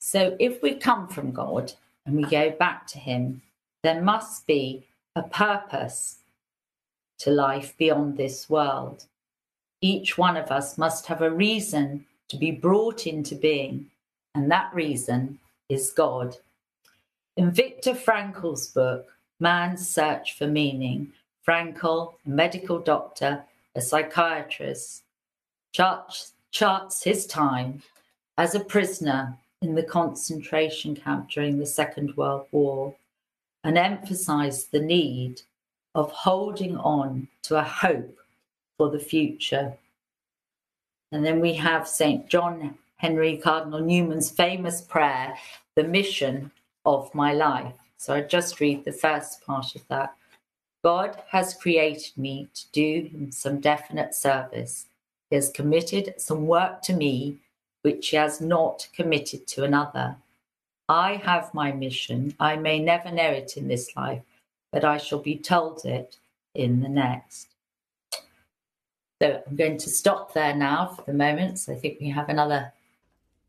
[0.00, 1.72] So if we come from God
[2.04, 3.42] and we go back to Him,
[3.84, 4.84] there must be
[5.14, 6.18] a purpose
[7.18, 9.04] to life beyond this world.
[9.80, 13.86] Each one of us must have a reason to be brought into being,
[14.34, 15.38] and that reason
[15.68, 16.36] is God.
[17.36, 19.06] In Viktor Frankl's book,
[19.38, 21.12] Man's Search for Meaning,
[21.46, 25.02] Frankl, a medical doctor, a psychiatrist,
[25.72, 27.82] charts, charts his time
[28.38, 32.94] as a prisoner in the concentration camp during the Second World War
[33.64, 35.42] and emphasized the need
[35.94, 38.18] of holding on to a hope
[38.76, 39.76] for the future.
[41.12, 42.28] And then we have St.
[42.28, 45.36] John Henry Cardinal Newman's famous prayer,
[45.74, 46.50] The Mission
[46.84, 47.74] of My Life.
[47.96, 50.14] So I just read the first part of that.
[50.82, 54.86] God has created me to do him some definite service.
[55.30, 57.38] He has committed some work to me
[57.82, 60.16] which he has not committed to another.
[60.88, 62.34] I have my mission.
[62.38, 64.22] I may never know it in this life,
[64.72, 66.16] but I shall be told it
[66.54, 67.48] in the next.
[69.20, 71.60] So I'm going to stop there now for the moment.
[71.60, 72.72] So I think we have another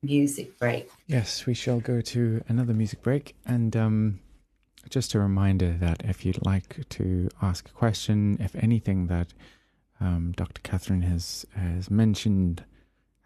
[0.01, 0.89] music break.
[1.07, 3.35] Yes, we shall go to another music break.
[3.45, 4.19] And um,
[4.89, 9.33] just a reminder that if you'd like to ask a question, if anything that
[9.99, 10.61] um, Dr.
[10.61, 12.63] Catherine has has mentioned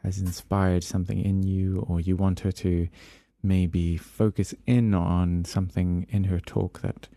[0.04, 2.88] has inspired something in you, or you want her to
[3.42, 7.08] maybe focus in on something in her talk that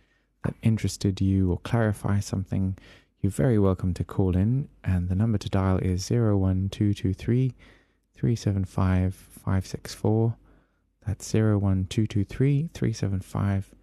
[0.45, 2.76] that interested you or clarify something,
[3.20, 4.68] you're very welcome to call in.
[4.82, 7.55] And the number to dial is 01223
[8.14, 10.36] 375 564.
[11.07, 13.74] That's 01223 375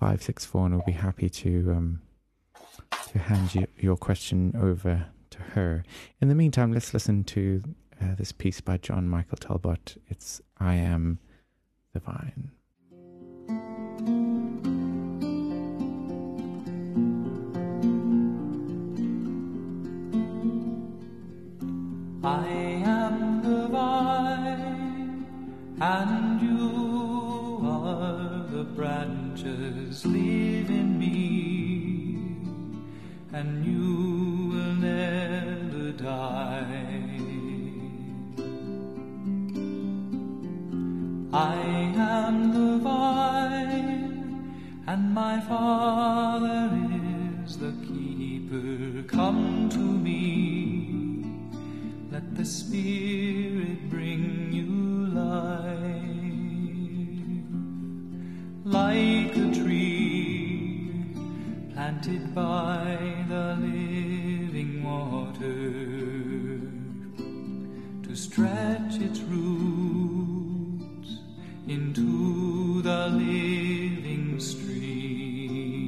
[0.00, 0.66] 564.
[0.66, 2.00] And we'll be happy to, um,
[3.12, 5.84] to hand you, your question over to her.
[6.22, 7.62] In the meantime, let's listen to
[8.00, 10.00] uh, this piece by John Michael Talbot.
[10.08, 11.18] It's I Am
[11.92, 12.50] the Vine.
[22.22, 22.46] I
[22.84, 25.26] am the vine,
[25.80, 26.19] and
[29.90, 32.16] Live in me,
[33.32, 37.20] and you will never die.
[41.32, 41.56] I
[41.96, 44.54] am the vine,
[44.86, 46.70] and my Father
[47.44, 49.02] is the keeper.
[49.08, 51.24] Come to me,
[52.12, 53.59] let the Spirit
[62.00, 62.98] planted by
[63.28, 65.60] the living water
[68.02, 71.18] to stretch its roots
[71.68, 75.84] into the living stream.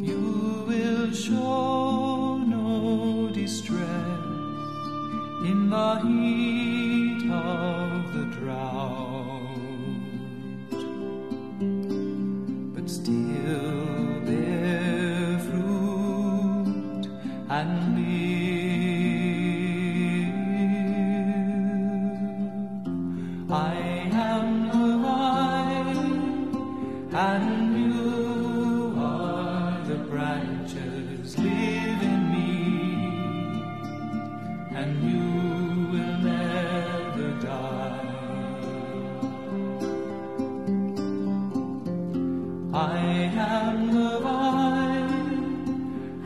[0.00, 3.80] You will show no distress
[5.50, 6.61] in the heat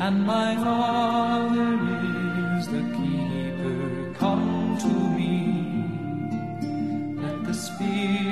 [0.07, 1.73] and my Father
[2.59, 4.15] is the keeper.
[4.15, 5.35] Come to me,
[7.23, 8.26] let the Spirit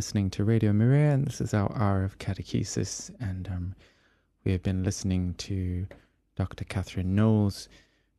[0.00, 3.10] listening to Radio Maria, and this is our hour of catechesis.
[3.20, 3.74] And um,
[4.46, 5.86] we have been listening to
[6.36, 6.64] Dr.
[6.64, 7.68] Catherine Knowles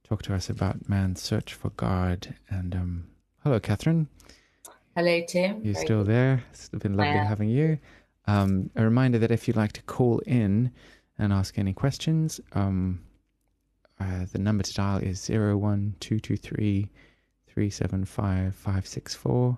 [0.03, 2.35] talk to us about man's search for God.
[2.49, 3.07] And um,
[3.43, 4.07] hello, Catherine.
[4.95, 5.59] Hello, Tim.
[5.63, 6.43] You're Very still there.
[6.51, 7.79] It's been lovely having you.
[8.27, 10.71] Um, a reminder that if you'd like to call in
[11.17, 12.99] and ask any questions, um,
[13.99, 16.91] uh, the number to dial is 01223
[17.47, 19.57] 375 564.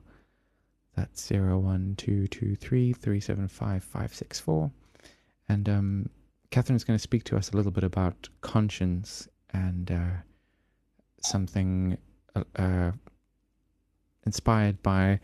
[0.95, 4.71] That's 01223 375 564.
[5.49, 6.09] And um,
[6.51, 10.21] Catherine's going to speak to us a little bit about conscience and uh,
[11.21, 11.97] something
[12.35, 12.91] uh, uh,
[14.25, 15.19] inspired by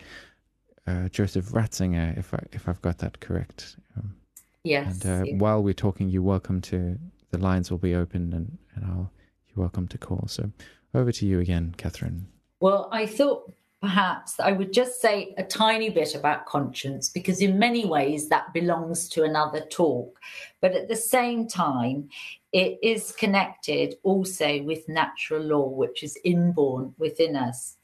[0.86, 3.76] uh, Joseph Ratzinger, if I if I've got that correct.
[3.96, 4.14] Um,
[4.62, 5.02] Yes.
[5.02, 5.36] and uh, yeah.
[5.36, 6.98] while we're talking, you're welcome to
[7.30, 9.10] the lines will be open, and and I'll
[9.48, 10.24] you're welcome to call.
[10.28, 10.50] So
[10.94, 12.26] over to you again, Catherine.
[12.60, 17.58] Well, I thought perhaps I would just say a tiny bit about conscience because, in
[17.58, 20.18] many ways, that belongs to another talk.
[20.60, 22.10] But at the same time,
[22.52, 27.76] it is connected also with natural law, which is inborn within us.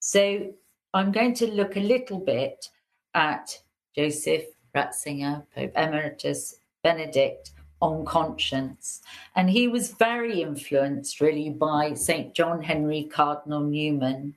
[0.00, 0.52] So
[0.94, 2.68] I'm going to look a little bit
[3.14, 3.60] at
[3.94, 9.02] Joseph Ratzinger, Pope Emeritus Benedict, on conscience.
[9.36, 12.34] And he was very influenced, really, by St.
[12.34, 14.34] John Henry Cardinal Newman,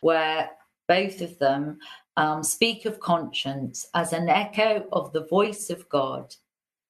[0.00, 0.50] where
[0.88, 1.78] both of them
[2.16, 6.34] um, speak of conscience as an echo of the voice of God,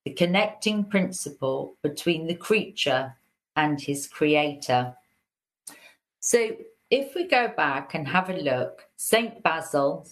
[0.04, 3.14] the connecting principle between the creature
[3.56, 4.94] and his creator.
[6.20, 6.56] So,
[6.90, 9.42] if we go back and have a look, St.
[9.42, 10.08] Basil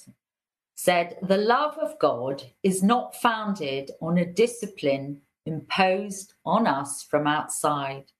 [0.76, 7.26] said, The love of God is not founded on a discipline imposed on us from
[7.26, 8.12] outside,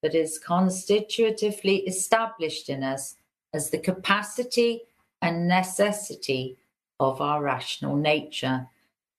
[0.00, 3.16] but is constitutively established in us
[3.52, 4.82] as the capacity
[5.20, 6.58] and necessity
[6.98, 8.66] of our rational nature.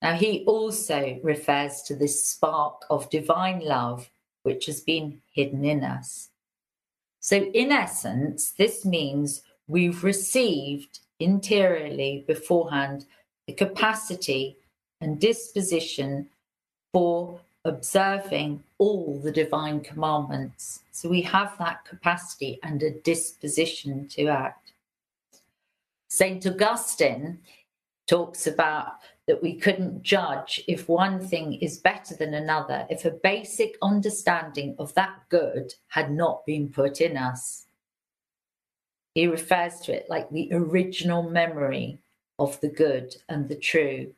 [0.02, 4.10] Now, he also refers to this spark of divine love
[4.44, 6.30] which has been hidden in us.
[7.20, 13.06] So, in essence, this means we've received interiorly beforehand
[13.48, 14.58] the capacity
[15.00, 16.28] and disposition
[16.92, 20.82] for observing all the divine commandments.
[20.92, 24.74] So we have that capacity and a disposition to act.
[26.10, 26.46] St.
[26.46, 27.40] Augustine
[28.08, 33.12] talks about that we couldn't judge if one thing is better than another if a
[33.12, 37.66] basic understanding of that good had not been put in us.
[39.16, 42.00] He refers to it like the original memory
[42.40, 44.14] of the good and the true,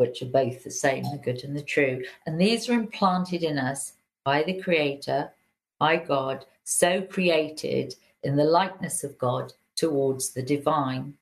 [0.00, 2.02] which are both the same, the good and the true.
[2.26, 3.92] And these are implanted in us
[4.24, 5.30] by the Creator,
[5.78, 11.12] by God, so created in the likeness of God towards the divine.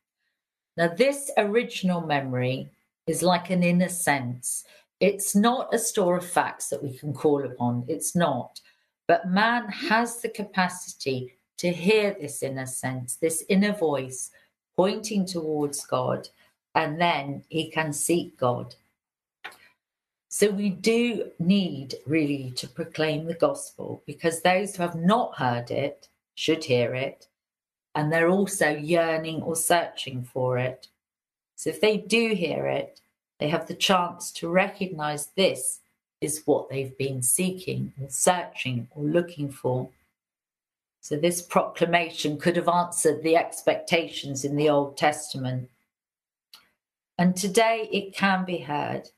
[0.76, 2.68] Now, this original memory
[3.08, 4.62] is like an inner sense.
[5.00, 8.60] It's not a store of facts that we can call upon, it's not.
[9.08, 14.30] But man has the capacity to hear this inner sense, this inner voice
[14.76, 16.28] pointing towards God,
[16.78, 18.76] and then he can seek God.
[20.28, 25.72] So we do need really to proclaim the gospel because those who have not heard
[25.72, 26.06] it
[26.36, 27.26] should hear it,
[27.96, 30.86] and they're also yearning or searching for it.
[31.56, 33.00] So if they do hear it,
[33.40, 35.80] they have the chance to recognize this
[36.20, 39.88] is what they've been seeking or searching or looking for.
[41.00, 45.70] So this proclamation could have answered the expectations in the Old Testament.
[47.18, 49.08] And today it can be heard,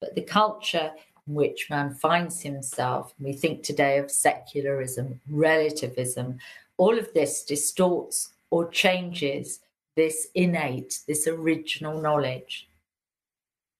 [0.00, 0.90] but the culture
[1.26, 6.38] in which man finds himself, we think today of secularism, relativism,
[6.76, 9.60] all of this distorts or changes
[9.96, 12.68] this innate, this original knowledge.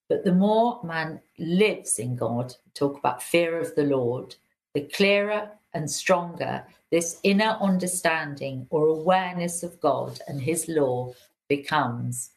[0.08, 4.36] But the more man lives in God, talk about fear of the Lord,
[4.74, 11.12] the clearer and stronger this inner understanding or awareness of God and his law
[11.48, 12.30] becomes.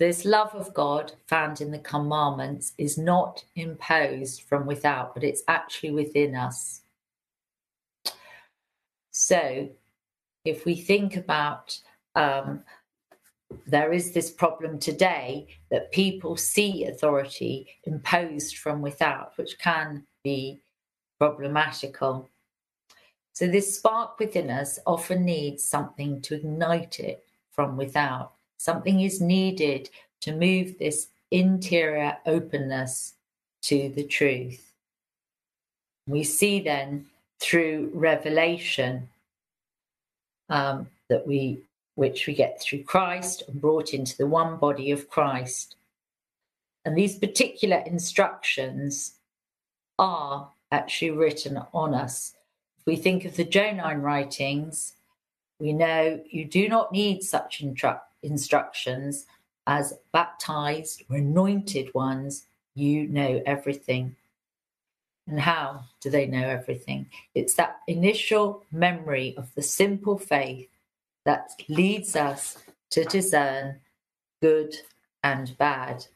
[0.00, 5.42] This love of God found in the commandments is not imposed from without, but it's
[5.46, 6.80] actually within us.
[9.10, 9.68] So,
[10.46, 11.78] if we think about
[12.14, 12.62] um,
[13.66, 20.62] there is this problem today that people see authority imposed from without, which can be
[21.18, 22.26] problematical.
[23.34, 28.32] So, this spark within us often needs something to ignite it from without.
[28.60, 29.88] Something is needed
[30.20, 33.14] to move this interior openness
[33.62, 34.74] to the truth.
[36.06, 37.06] We see then
[37.40, 39.08] through revelation
[40.50, 41.62] um, that we
[41.94, 45.76] which we get through Christ and brought into the one body of Christ.
[46.84, 49.14] And these particular instructions
[49.98, 52.34] are actually written on us.
[52.78, 54.96] If we think of the Johannine writings,
[55.58, 59.26] we know you do not need such instru- instructions
[59.66, 64.16] as baptized or anointed ones, you know everything.
[65.26, 67.06] And how do they know everything?
[67.34, 70.68] It's that initial memory of the simple faith
[71.24, 72.58] that leads us
[72.90, 73.78] to discern
[74.40, 74.74] good
[75.22, 76.06] and bad.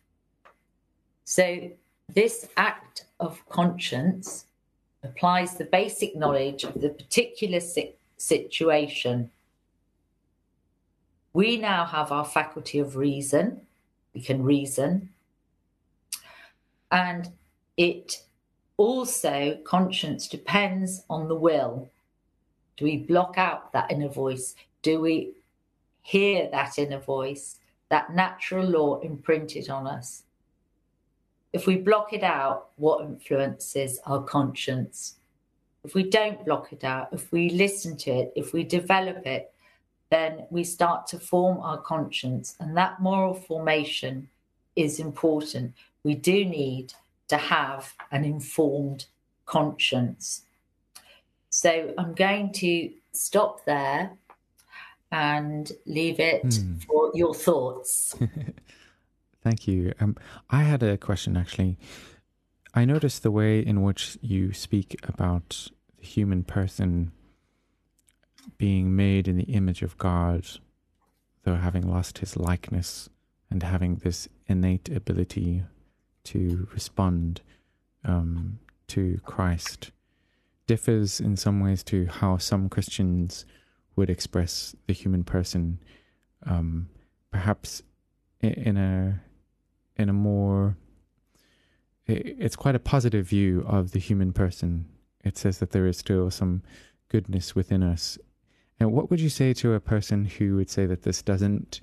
[1.24, 1.70] So,
[2.12, 4.46] this act of conscience
[5.02, 7.60] applies the basic knowledge of the particular
[8.16, 9.30] situation.
[11.34, 13.60] We now have our faculty of reason,
[14.14, 15.10] we can reason,
[16.92, 17.30] and
[17.76, 18.22] it
[18.76, 21.88] also, conscience depends on the will.
[22.76, 24.54] Do we block out that inner voice?
[24.82, 25.32] Do we
[26.02, 27.58] hear that inner voice,
[27.88, 30.22] that natural law imprinted on us?
[31.52, 35.16] If we block it out, what influences our conscience?
[35.84, 39.53] If we don't block it out, if we listen to it, if we develop it,
[40.14, 42.54] then we start to form our conscience.
[42.60, 44.28] And that moral formation
[44.76, 45.74] is important.
[46.04, 46.94] We do need
[47.28, 49.06] to have an informed
[49.44, 50.42] conscience.
[51.50, 54.12] So I'm going to stop there
[55.10, 56.84] and leave it mm.
[56.84, 58.14] for your thoughts.
[59.42, 59.92] Thank you.
[60.00, 60.16] Um,
[60.48, 61.76] I had a question actually.
[62.72, 67.12] I noticed the way in which you speak about the human person
[68.58, 70.46] being made in the image of God,
[71.44, 73.08] though having lost his likeness
[73.50, 75.62] and having this innate ability
[76.24, 77.40] to respond
[78.04, 79.90] um, to Christ,
[80.66, 83.44] differs in some ways to how some Christians
[83.96, 85.78] would express the human person,
[86.46, 86.88] um,
[87.30, 87.82] perhaps
[88.40, 89.20] in a
[89.96, 90.76] in a more
[92.06, 94.86] it's quite a positive view of the human person.
[95.24, 96.62] It says that there is still some
[97.08, 98.18] goodness within us.
[98.80, 101.80] And what would you say to a person who would say that this doesn't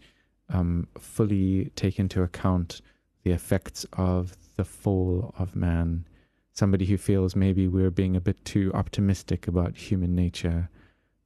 [0.49, 2.81] um, fully take into account
[3.23, 6.05] the effects of the fall of man?
[6.53, 10.69] Somebody who feels maybe we're being a bit too optimistic about human nature.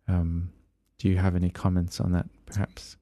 [0.08, 0.52] Um,
[1.00, 2.98] do you have any comments on that, perhaps?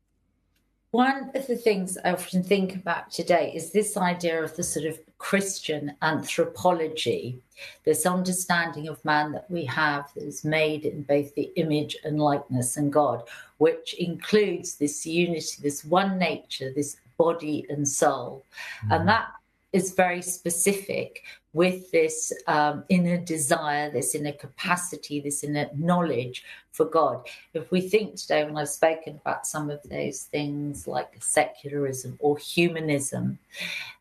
[0.91, 4.85] One of the things I often think about today is this idea of the sort
[4.85, 7.41] of Christian anthropology,
[7.85, 12.19] this understanding of man that we have that is made in both the image and
[12.19, 13.23] likeness and God,
[13.57, 18.43] which includes this unity, this one nature, this body and soul.
[18.85, 18.95] Mm.
[18.99, 19.27] And that
[19.71, 21.23] is very specific
[21.53, 27.27] with this um, inner desire, this inner capacity, this inner knowledge for God.
[27.53, 32.37] If we think today, when I've spoken about some of those things like secularism or
[32.37, 33.37] humanism,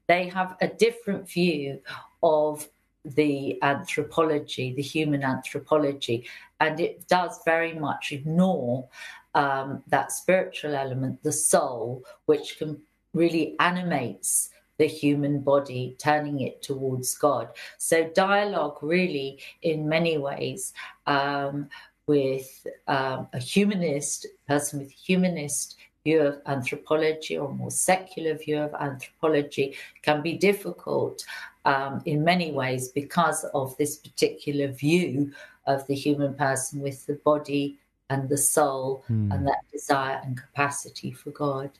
[0.07, 1.81] they have a different view
[2.23, 2.69] of
[3.05, 6.27] the anthropology, the human anthropology,
[6.61, 8.89] and it does very much ignore
[9.35, 12.81] um, that spiritual element, the soul, which can
[13.13, 14.51] really animates
[14.83, 17.47] the human body, turning it towards God.
[17.78, 20.74] So, dialogue really, in many ways,
[21.07, 21.68] um,
[22.09, 28.74] with um, a humanist person with humanist view of anthropology or more secular view of
[28.74, 31.24] anthropology can be difficult
[31.64, 35.30] um, in many ways because of this particular view
[35.68, 37.78] of the human person with the body
[38.11, 39.30] and the soul Hmm.
[39.30, 41.70] and that desire and capacity for God.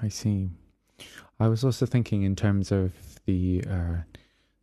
[0.00, 0.48] I see.
[1.40, 2.92] I was also thinking in terms of
[3.26, 3.96] the uh,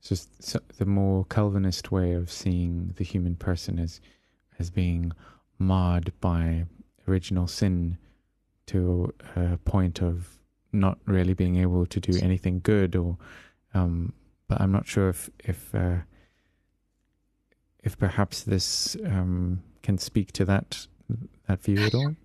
[0.01, 3.99] just the more Calvinist way of seeing the human person as
[4.57, 5.11] as being
[5.57, 6.65] marred by
[7.07, 7.97] original sin
[8.67, 10.39] to a point of
[10.71, 13.17] not really being able to do anything good, or
[13.73, 14.13] um,
[14.47, 15.97] but I'm not sure if if uh,
[17.83, 20.87] if perhaps this um, can speak to that
[21.47, 22.15] that view at all.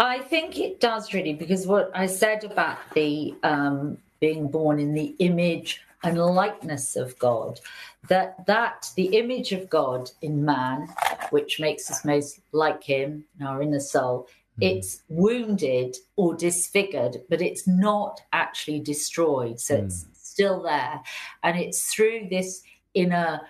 [0.00, 4.94] I think it does really, because what I said about the um, being born in
[4.94, 7.60] the image and likeness of God,
[8.08, 10.88] that that the image of God in man,
[11.28, 14.26] which makes us most like Him in our inner soul,
[14.62, 19.60] it's wounded or disfigured, but it's not actually destroyed.
[19.60, 21.02] So it's still there,
[21.42, 22.62] and it's through this
[22.94, 23.42] inner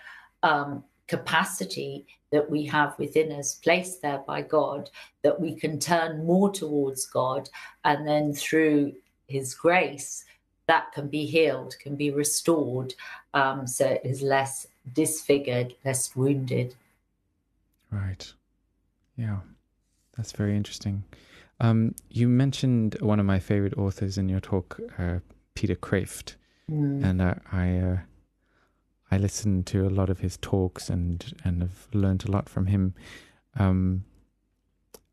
[0.42, 4.90] um, capacity that we have within us, placed there by God,
[5.22, 7.48] that we can turn more towards God,
[7.84, 8.94] and then through
[9.26, 10.24] His grace,
[10.66, 12.94] that can be healed, can be restored,
[13.34, 16.76] um, so it is less disfigured, less wounded.
[17.90, 18.32] Right.
[19.16, 19.38] Yeah,
[20.16, 21.04] that's very interesting.
[21.58, 25.18] Um, you mentioned one of my favorite authors in your talk, uh,
[25.54, 26.36] Peter Kreeft,
[26.68, 27.98] and I I, uh,
[29.10, 32.66] I listened to a lot of his talks and and have learned a lot from
[32.66, 32.94] him.
[33.56, 34.04] Um,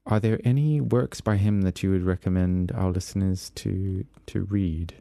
[0.06, 4.96] are there any works by him that you would recommend our listeners to to read?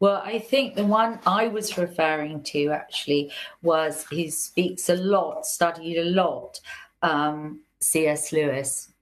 [0.00, 3.32] Well, I think the one I was referring to actually
[3.62, 6.60] was he speaks a lot, studied a lot,
[7.02, 8.32] um, C.S.
[8.32, 8.92] Lewis.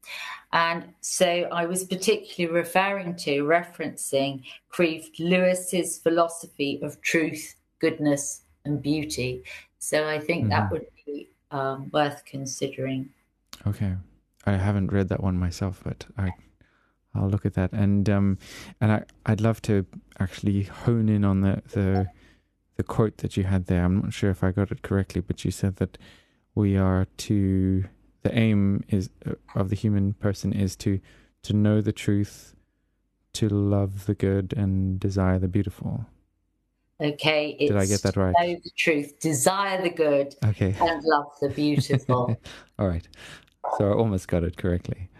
[0.52, 8.82] And so I was particularly referring to, referencing Kreeft Lewis's philosophy of truth, goodness, and
[8.82, 9.42] beauty.
[9.78, 10.70] So I think that Mhm.
[10.72, 13.10] would be um, worth considering.
[13.66, 13.96] Okay,
[14.44, 16.32] I haven't read that one myself, but I
[17.14, 18.38] I'll look at that and um
[18.80, 19.86] and I I'd love to
[20.18, 22.08] actually hone in on the the
[22.76, 23.84] the quote that you had there.
[23.84, 25.96] I'm not sure if I got it correctly, but you said that
[26.54, 27.84] we are to
[28.22, 31.00] the aim is uh, of the human person is to
[31.42, 32.54] to know the truth,
[33.34, 36.06] to love the good and desire the beautiful.
[37.00, 38.34] Okay, it's Did I get that right?
[38.40, 40.74] know the truth, desire the good, Okay.
[40.80, 42.38] and love the beautiful.
[42.78, 43.06] All right.
[43.76, 45.10] So I almost got it correctly.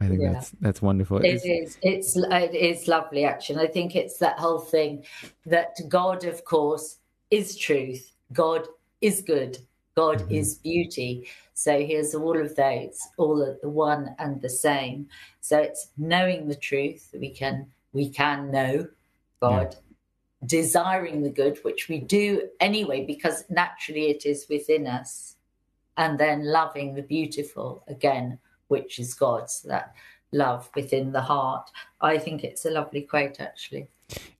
[0.00, 0.34] I think Yeah.
[0.34, 1.18] that's that's wonderful.
[1.24, 1.78] It Is- is.
[1.82, 3.56] It's it is lovely, actually.
[3.60, 5.04] And I think it's that whole thing
[5.46, 6.98] that God, of course,
[7.30, 8.12] is truth.
[8.32, 8.68] God
[9.00, 9.58] is good.
[9.96, 10.32] God Mhm.
[10.32, 11.26] is beauty.
[11.54, 15.08] So here's all of those, all of the one and the same.
[15.40, 17.12] So it's knowing the truth.
[17.18, 18.88] We can we can know
[19.40, 19.76] God,
[20.46, 25.36] desiring the good, which we do anyway, because naturally it is within us,
[25.96, 28.38] and then loving the beautiful again,
[28.68, 29.50] which is God.
[29.50, 29.94] So that
[30.32, 31.70] love within the heart.
[32.00, 33.88] I think it's a lovely quote, actually.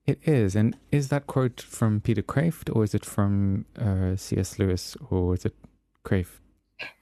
[0.05, 4.59] It is, and is that quote from Peter Kreeft, or is it from uh, C.S.
[4.59, 5.55] Lewis, or is it
[6.03, 6.39] Kreeft?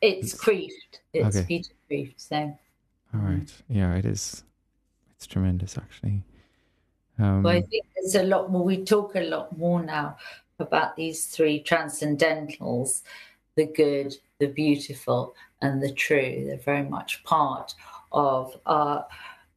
[0.01, 1.01] It's Kreeft.
[1.11, 1.45] It's Okay.
[1.45, 2.13] Peter Kreeft.
[2.17, 2.57] So
[3.13, 4.43] All right, yeah, it is.
[5.11, 6.23] It's tremendous, actually.
[7.19, 8.63] Um, Well, I think there's a lot more.
[8.63, 10.17] We talk a lot more now
[10.59, 13.01] about these three transcendentals
[13.55, 16.43] the good, the beautiful, and the true.
[16.47, 17.75] They're very much part
[18.11, 19.05] of our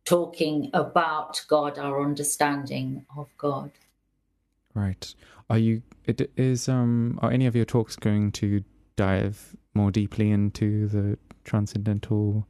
[0.05, 3.71] talking about God, our understanding of God.
[4.75, 5.15] right.
[5.49, 5.83] Are you?
[6.05, 6.69] It is.
[6.69, 7.19] Um.
[7.23, 8.65] Are any of your talks going to
[8.97, 12.47] dive more deeply into the transcendental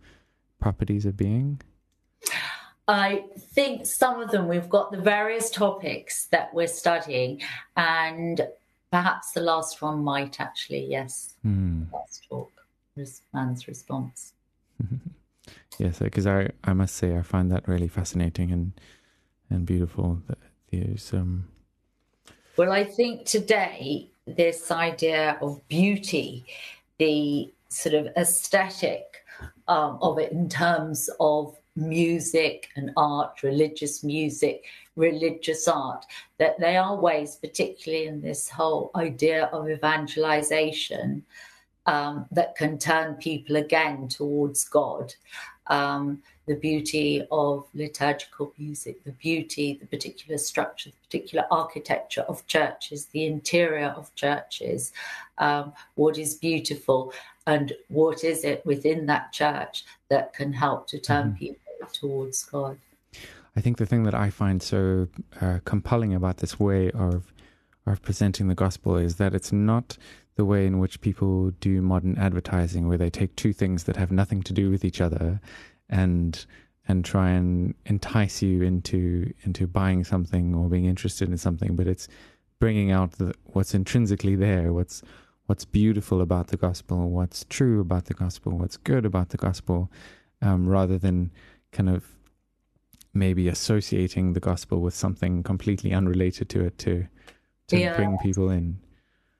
[0.58, 1.60] properties of being?
[2.88, 7.42] I think some of them we've got the various topics that we're studying,
[7.76, 8.46] and
[8.92, 11.84] perhaps the last one might actually, yes, Hmm.
[11.92, 12.52] last talk,
[13.32, 14.32] man's response.
[15.78, 18.72] Yes, because I, I must say I find that really fascinating and
[19.50, 20.22] and beautiful.
[20.26, 20.38] That
[20.72, 21.48] there's um
[22.56, 26.46] Well, I think today this idea of beauty,
[26.98, 29.24] the sort of aesthetic
[29.68, 34.64] um, of it in terms of music and art, religious music,
[34.96, 36.04] religious art,
[36.38, 41.22] that they are ways, particularly in this whole idea of evangelization,
[41.84, 45.14] um, that can turn people again towards God.
[45.68, 52.46] Um, the beauty of liturgical music, the beauty, the particular structure, the particular architecture of
[52.46, 54.92] churches, the interior of churches,
[55.38, 57.12] um, what is beautiful,
[57.48, 61.38] and what is it within that church that can help to turn Mhm.
[61.38, 62.78] people towards God.
[63.56, 65.08] I think the thing that I find so
[65.40, 67.32] uh, compelling about this way of
[67.86, 69.96] of presenting the gospel is that it's not
[70.34, 74.10] the way in which people do modern advertising, where they take two things that have
[74.10, 75.40] nothing to do with each other,
[75.88, 76.44] and
[76.88, 81.74] and try and entice you into into buying something or being interested in something.
[81.76, 82.08] But it's
[82.58, 85.02] bringing out the, what's intrinsically there, what's
[85.46, 89.90] what's beautiful about the gospel, what's true about the gospel, what's good about the gospel,
[90.42, 91.30] um, rather than
[91.76, 92.04] kind of
[93.12, 97.06] maybe associating the gospel with something completely unrelated to it to
[97.68, 97.96] to Yeah.
[97.96, 98.78] bring people in.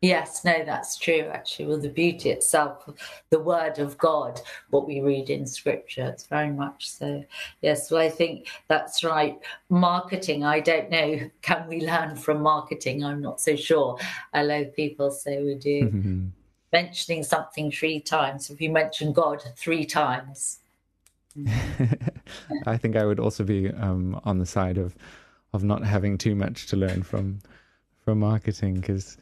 [0.02, 1.66] Yes, no, that's true, actually.
[1.66, 2.88] Well, the beauty itself,
[3.30, 7.24] the word of God, what we read in scripture, it's very much so.
[7.62, 9.38] Yes, well, I think that's right.
[9.70, 13.04] Marketing, I don't know, can we learn from marketing?
[13.04, 13.96] I'm not so sure.
[14.34, 15.80] Although people say we do.
[15.90, 16.30] Mhm.
[16.72, 20.58] Mentioning something three times, if you mention God three times,
[22.66, 24.96] I think I would also be um, on the side of
[25.52, 27.40] of not having too much to learn from
[28.04, 29.16] from marketing because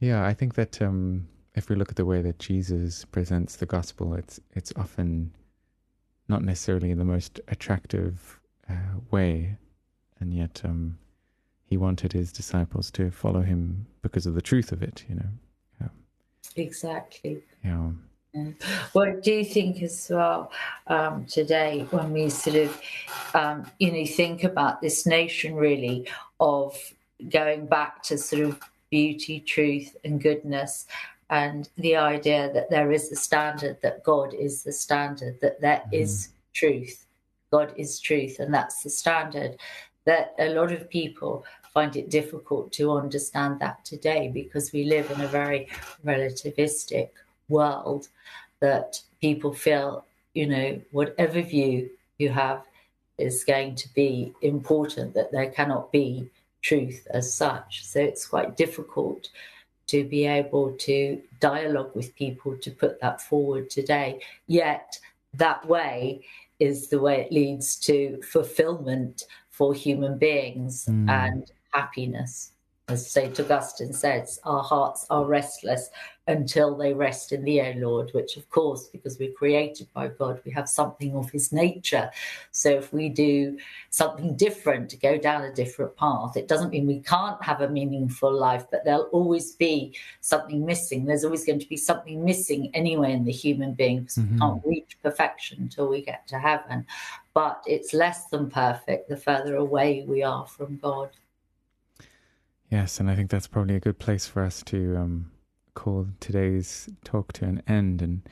[0.00, 3.66] yeah, I think that um, if we look at the way that Jesus presents the
[3.66, 5.34] gospel, it's it's often
[6.28, 9.56] not necessarily the most attractive uh, way,
[10.20, 10.98] and yet um,
[11.64, 15.04] he wanted his disciples to follow him because of the truth of it.
[15.08, 15.28] You know,
[16.56, 17.42] exactly.
[17.64, 17.90] yeah.
[18.34, 20.50] Well, I do think as well
[20.88, 22.80] um, today when we sort of,
[23.32, 26.08] um, you know, think about this notion really
[26.40, 26.76] of
[27.28, 28.60] going back to sort of
[28.90, 30.86] beauty, truth, and goodness,
[31.30, 35.82] and the idea that there is a standard, that God is the standard, that there
[35.92, 37.06] is truth,
[37.52, 39.56] God is truth, and that's the standard.
[40.06, 45.10] That a lot of people find it difficult to understand that today because we live
[45.10, 45.68] in a very
[46.04, 47.10] relativistic
[47.48, 48.08] world
[48.60, 52.64] that people feel, you know, whatever view you have
[53.18, 56.28] is going to be important, that there cannot be
[56.62, 57.84] truth as such.
[57.84, 59.28] So it's quite difficult
[59.88, 64.20] to be able to dialogue with people to put that forward today.
[64.46, 64.98] Yet
[65.34, 66.24] that way
[66.58, 71.10] is the way it leads to fulfillment for human beings Mm.
[71.10, 72.53] and happiness.
[72.88, 73.40] As St.
[73.40, 75.88] Augustine says, our hearts are restless
[76.26, 80.42] until they rest in thee, O Lord, which, of course, because we're created by God,
[80.44, 82.10] we have something of his nature.
[82.50, 83.58] So if we do
[83.88, 87.70] something different, to go down a different path, it doesn't mean we can't have a
[87.70, 91.06] meaningful life, but there'll always be something missing.
[91.06, 94.38] There's always going to be something missing anyway in the human being because we Mhm.
[94.38, 96.84] can't reach perfection until we get to heaven.
[97.32, 101.10] But it's less than perfect the further away we are from God.
[102.70, 105.30] Yes, and I think that's probably a good place for us to um,
[105.74, 108.02] call today's talk to an end.
[108.02, 108.22] And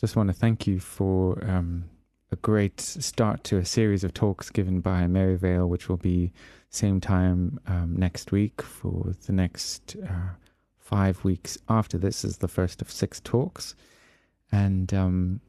[0.00, 1.84] just want to thank you for um,
[2.30, 6.32] a great start to a series of talks given by Maryvale, which will be
[6.70, 10.30] same time um, next week for the next uh,
[10.78, 13.74] five weeks after this is the first of six talks.
[14.50, 15.40] And um,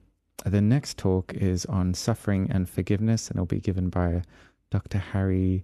[0.45, 4.23] the next talk is on suffering and forgiveness, and it'll be given by
[4.69, 4.97] Dr.
[4.97, 5.63] Harry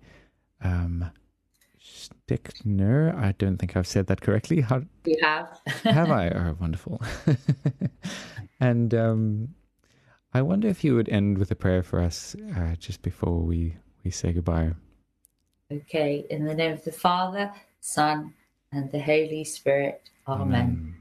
[0.61, 1.11] um,
[1.89, 3.15] Stickner.
[3.15, 4.61] I don't think I've said that correctly.
[4.61, 5.59] How You have.
[5.83, 6.29] have I?
[6.29, 7.01] Oh, wonderful.
[8.59, 9.49] and um,
[10.33, 13.75] I wonder if you would end with a prayer for us uh, just before we,
[14.03, 14.73] we say goodbye.
[15.71, 18.33] Okay, in the name of the Father, Son,
[18.71, 20.09] and the Holy Spirit.
[20.27, 20.95] Amen.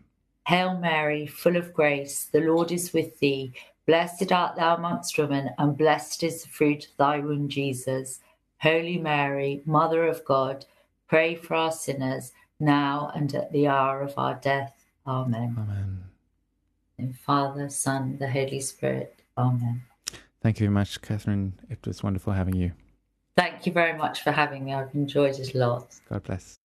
[0.47, 3.53] Hail Mary, full of grace, the Lord is with thee.
[3.87, 8.21] Blessed art thou amongst women, and blessed is the fruit of thy womb, Jesus.
[8.61, 10.65] Holy Mary, Mother of God,
[11.09, 14.75] pray for our sinners, now and at the hour of our death.
[15.07, 15.57] Amen.
[15.59, 16.05] Amen.
[16.99, 19.23] In Father, Son, the Holy Spirit.
[19.37, 19.83] Amen.
[20.43, 21.55] Thank you very much, Catherine.
[21.71, 22.73] It was wonderful having you.
[23.37, 24.75] Thank you very much for having me.
[24.75, 25.95] I've enjoyed it a lot.
[26.09, 26.59] God bless.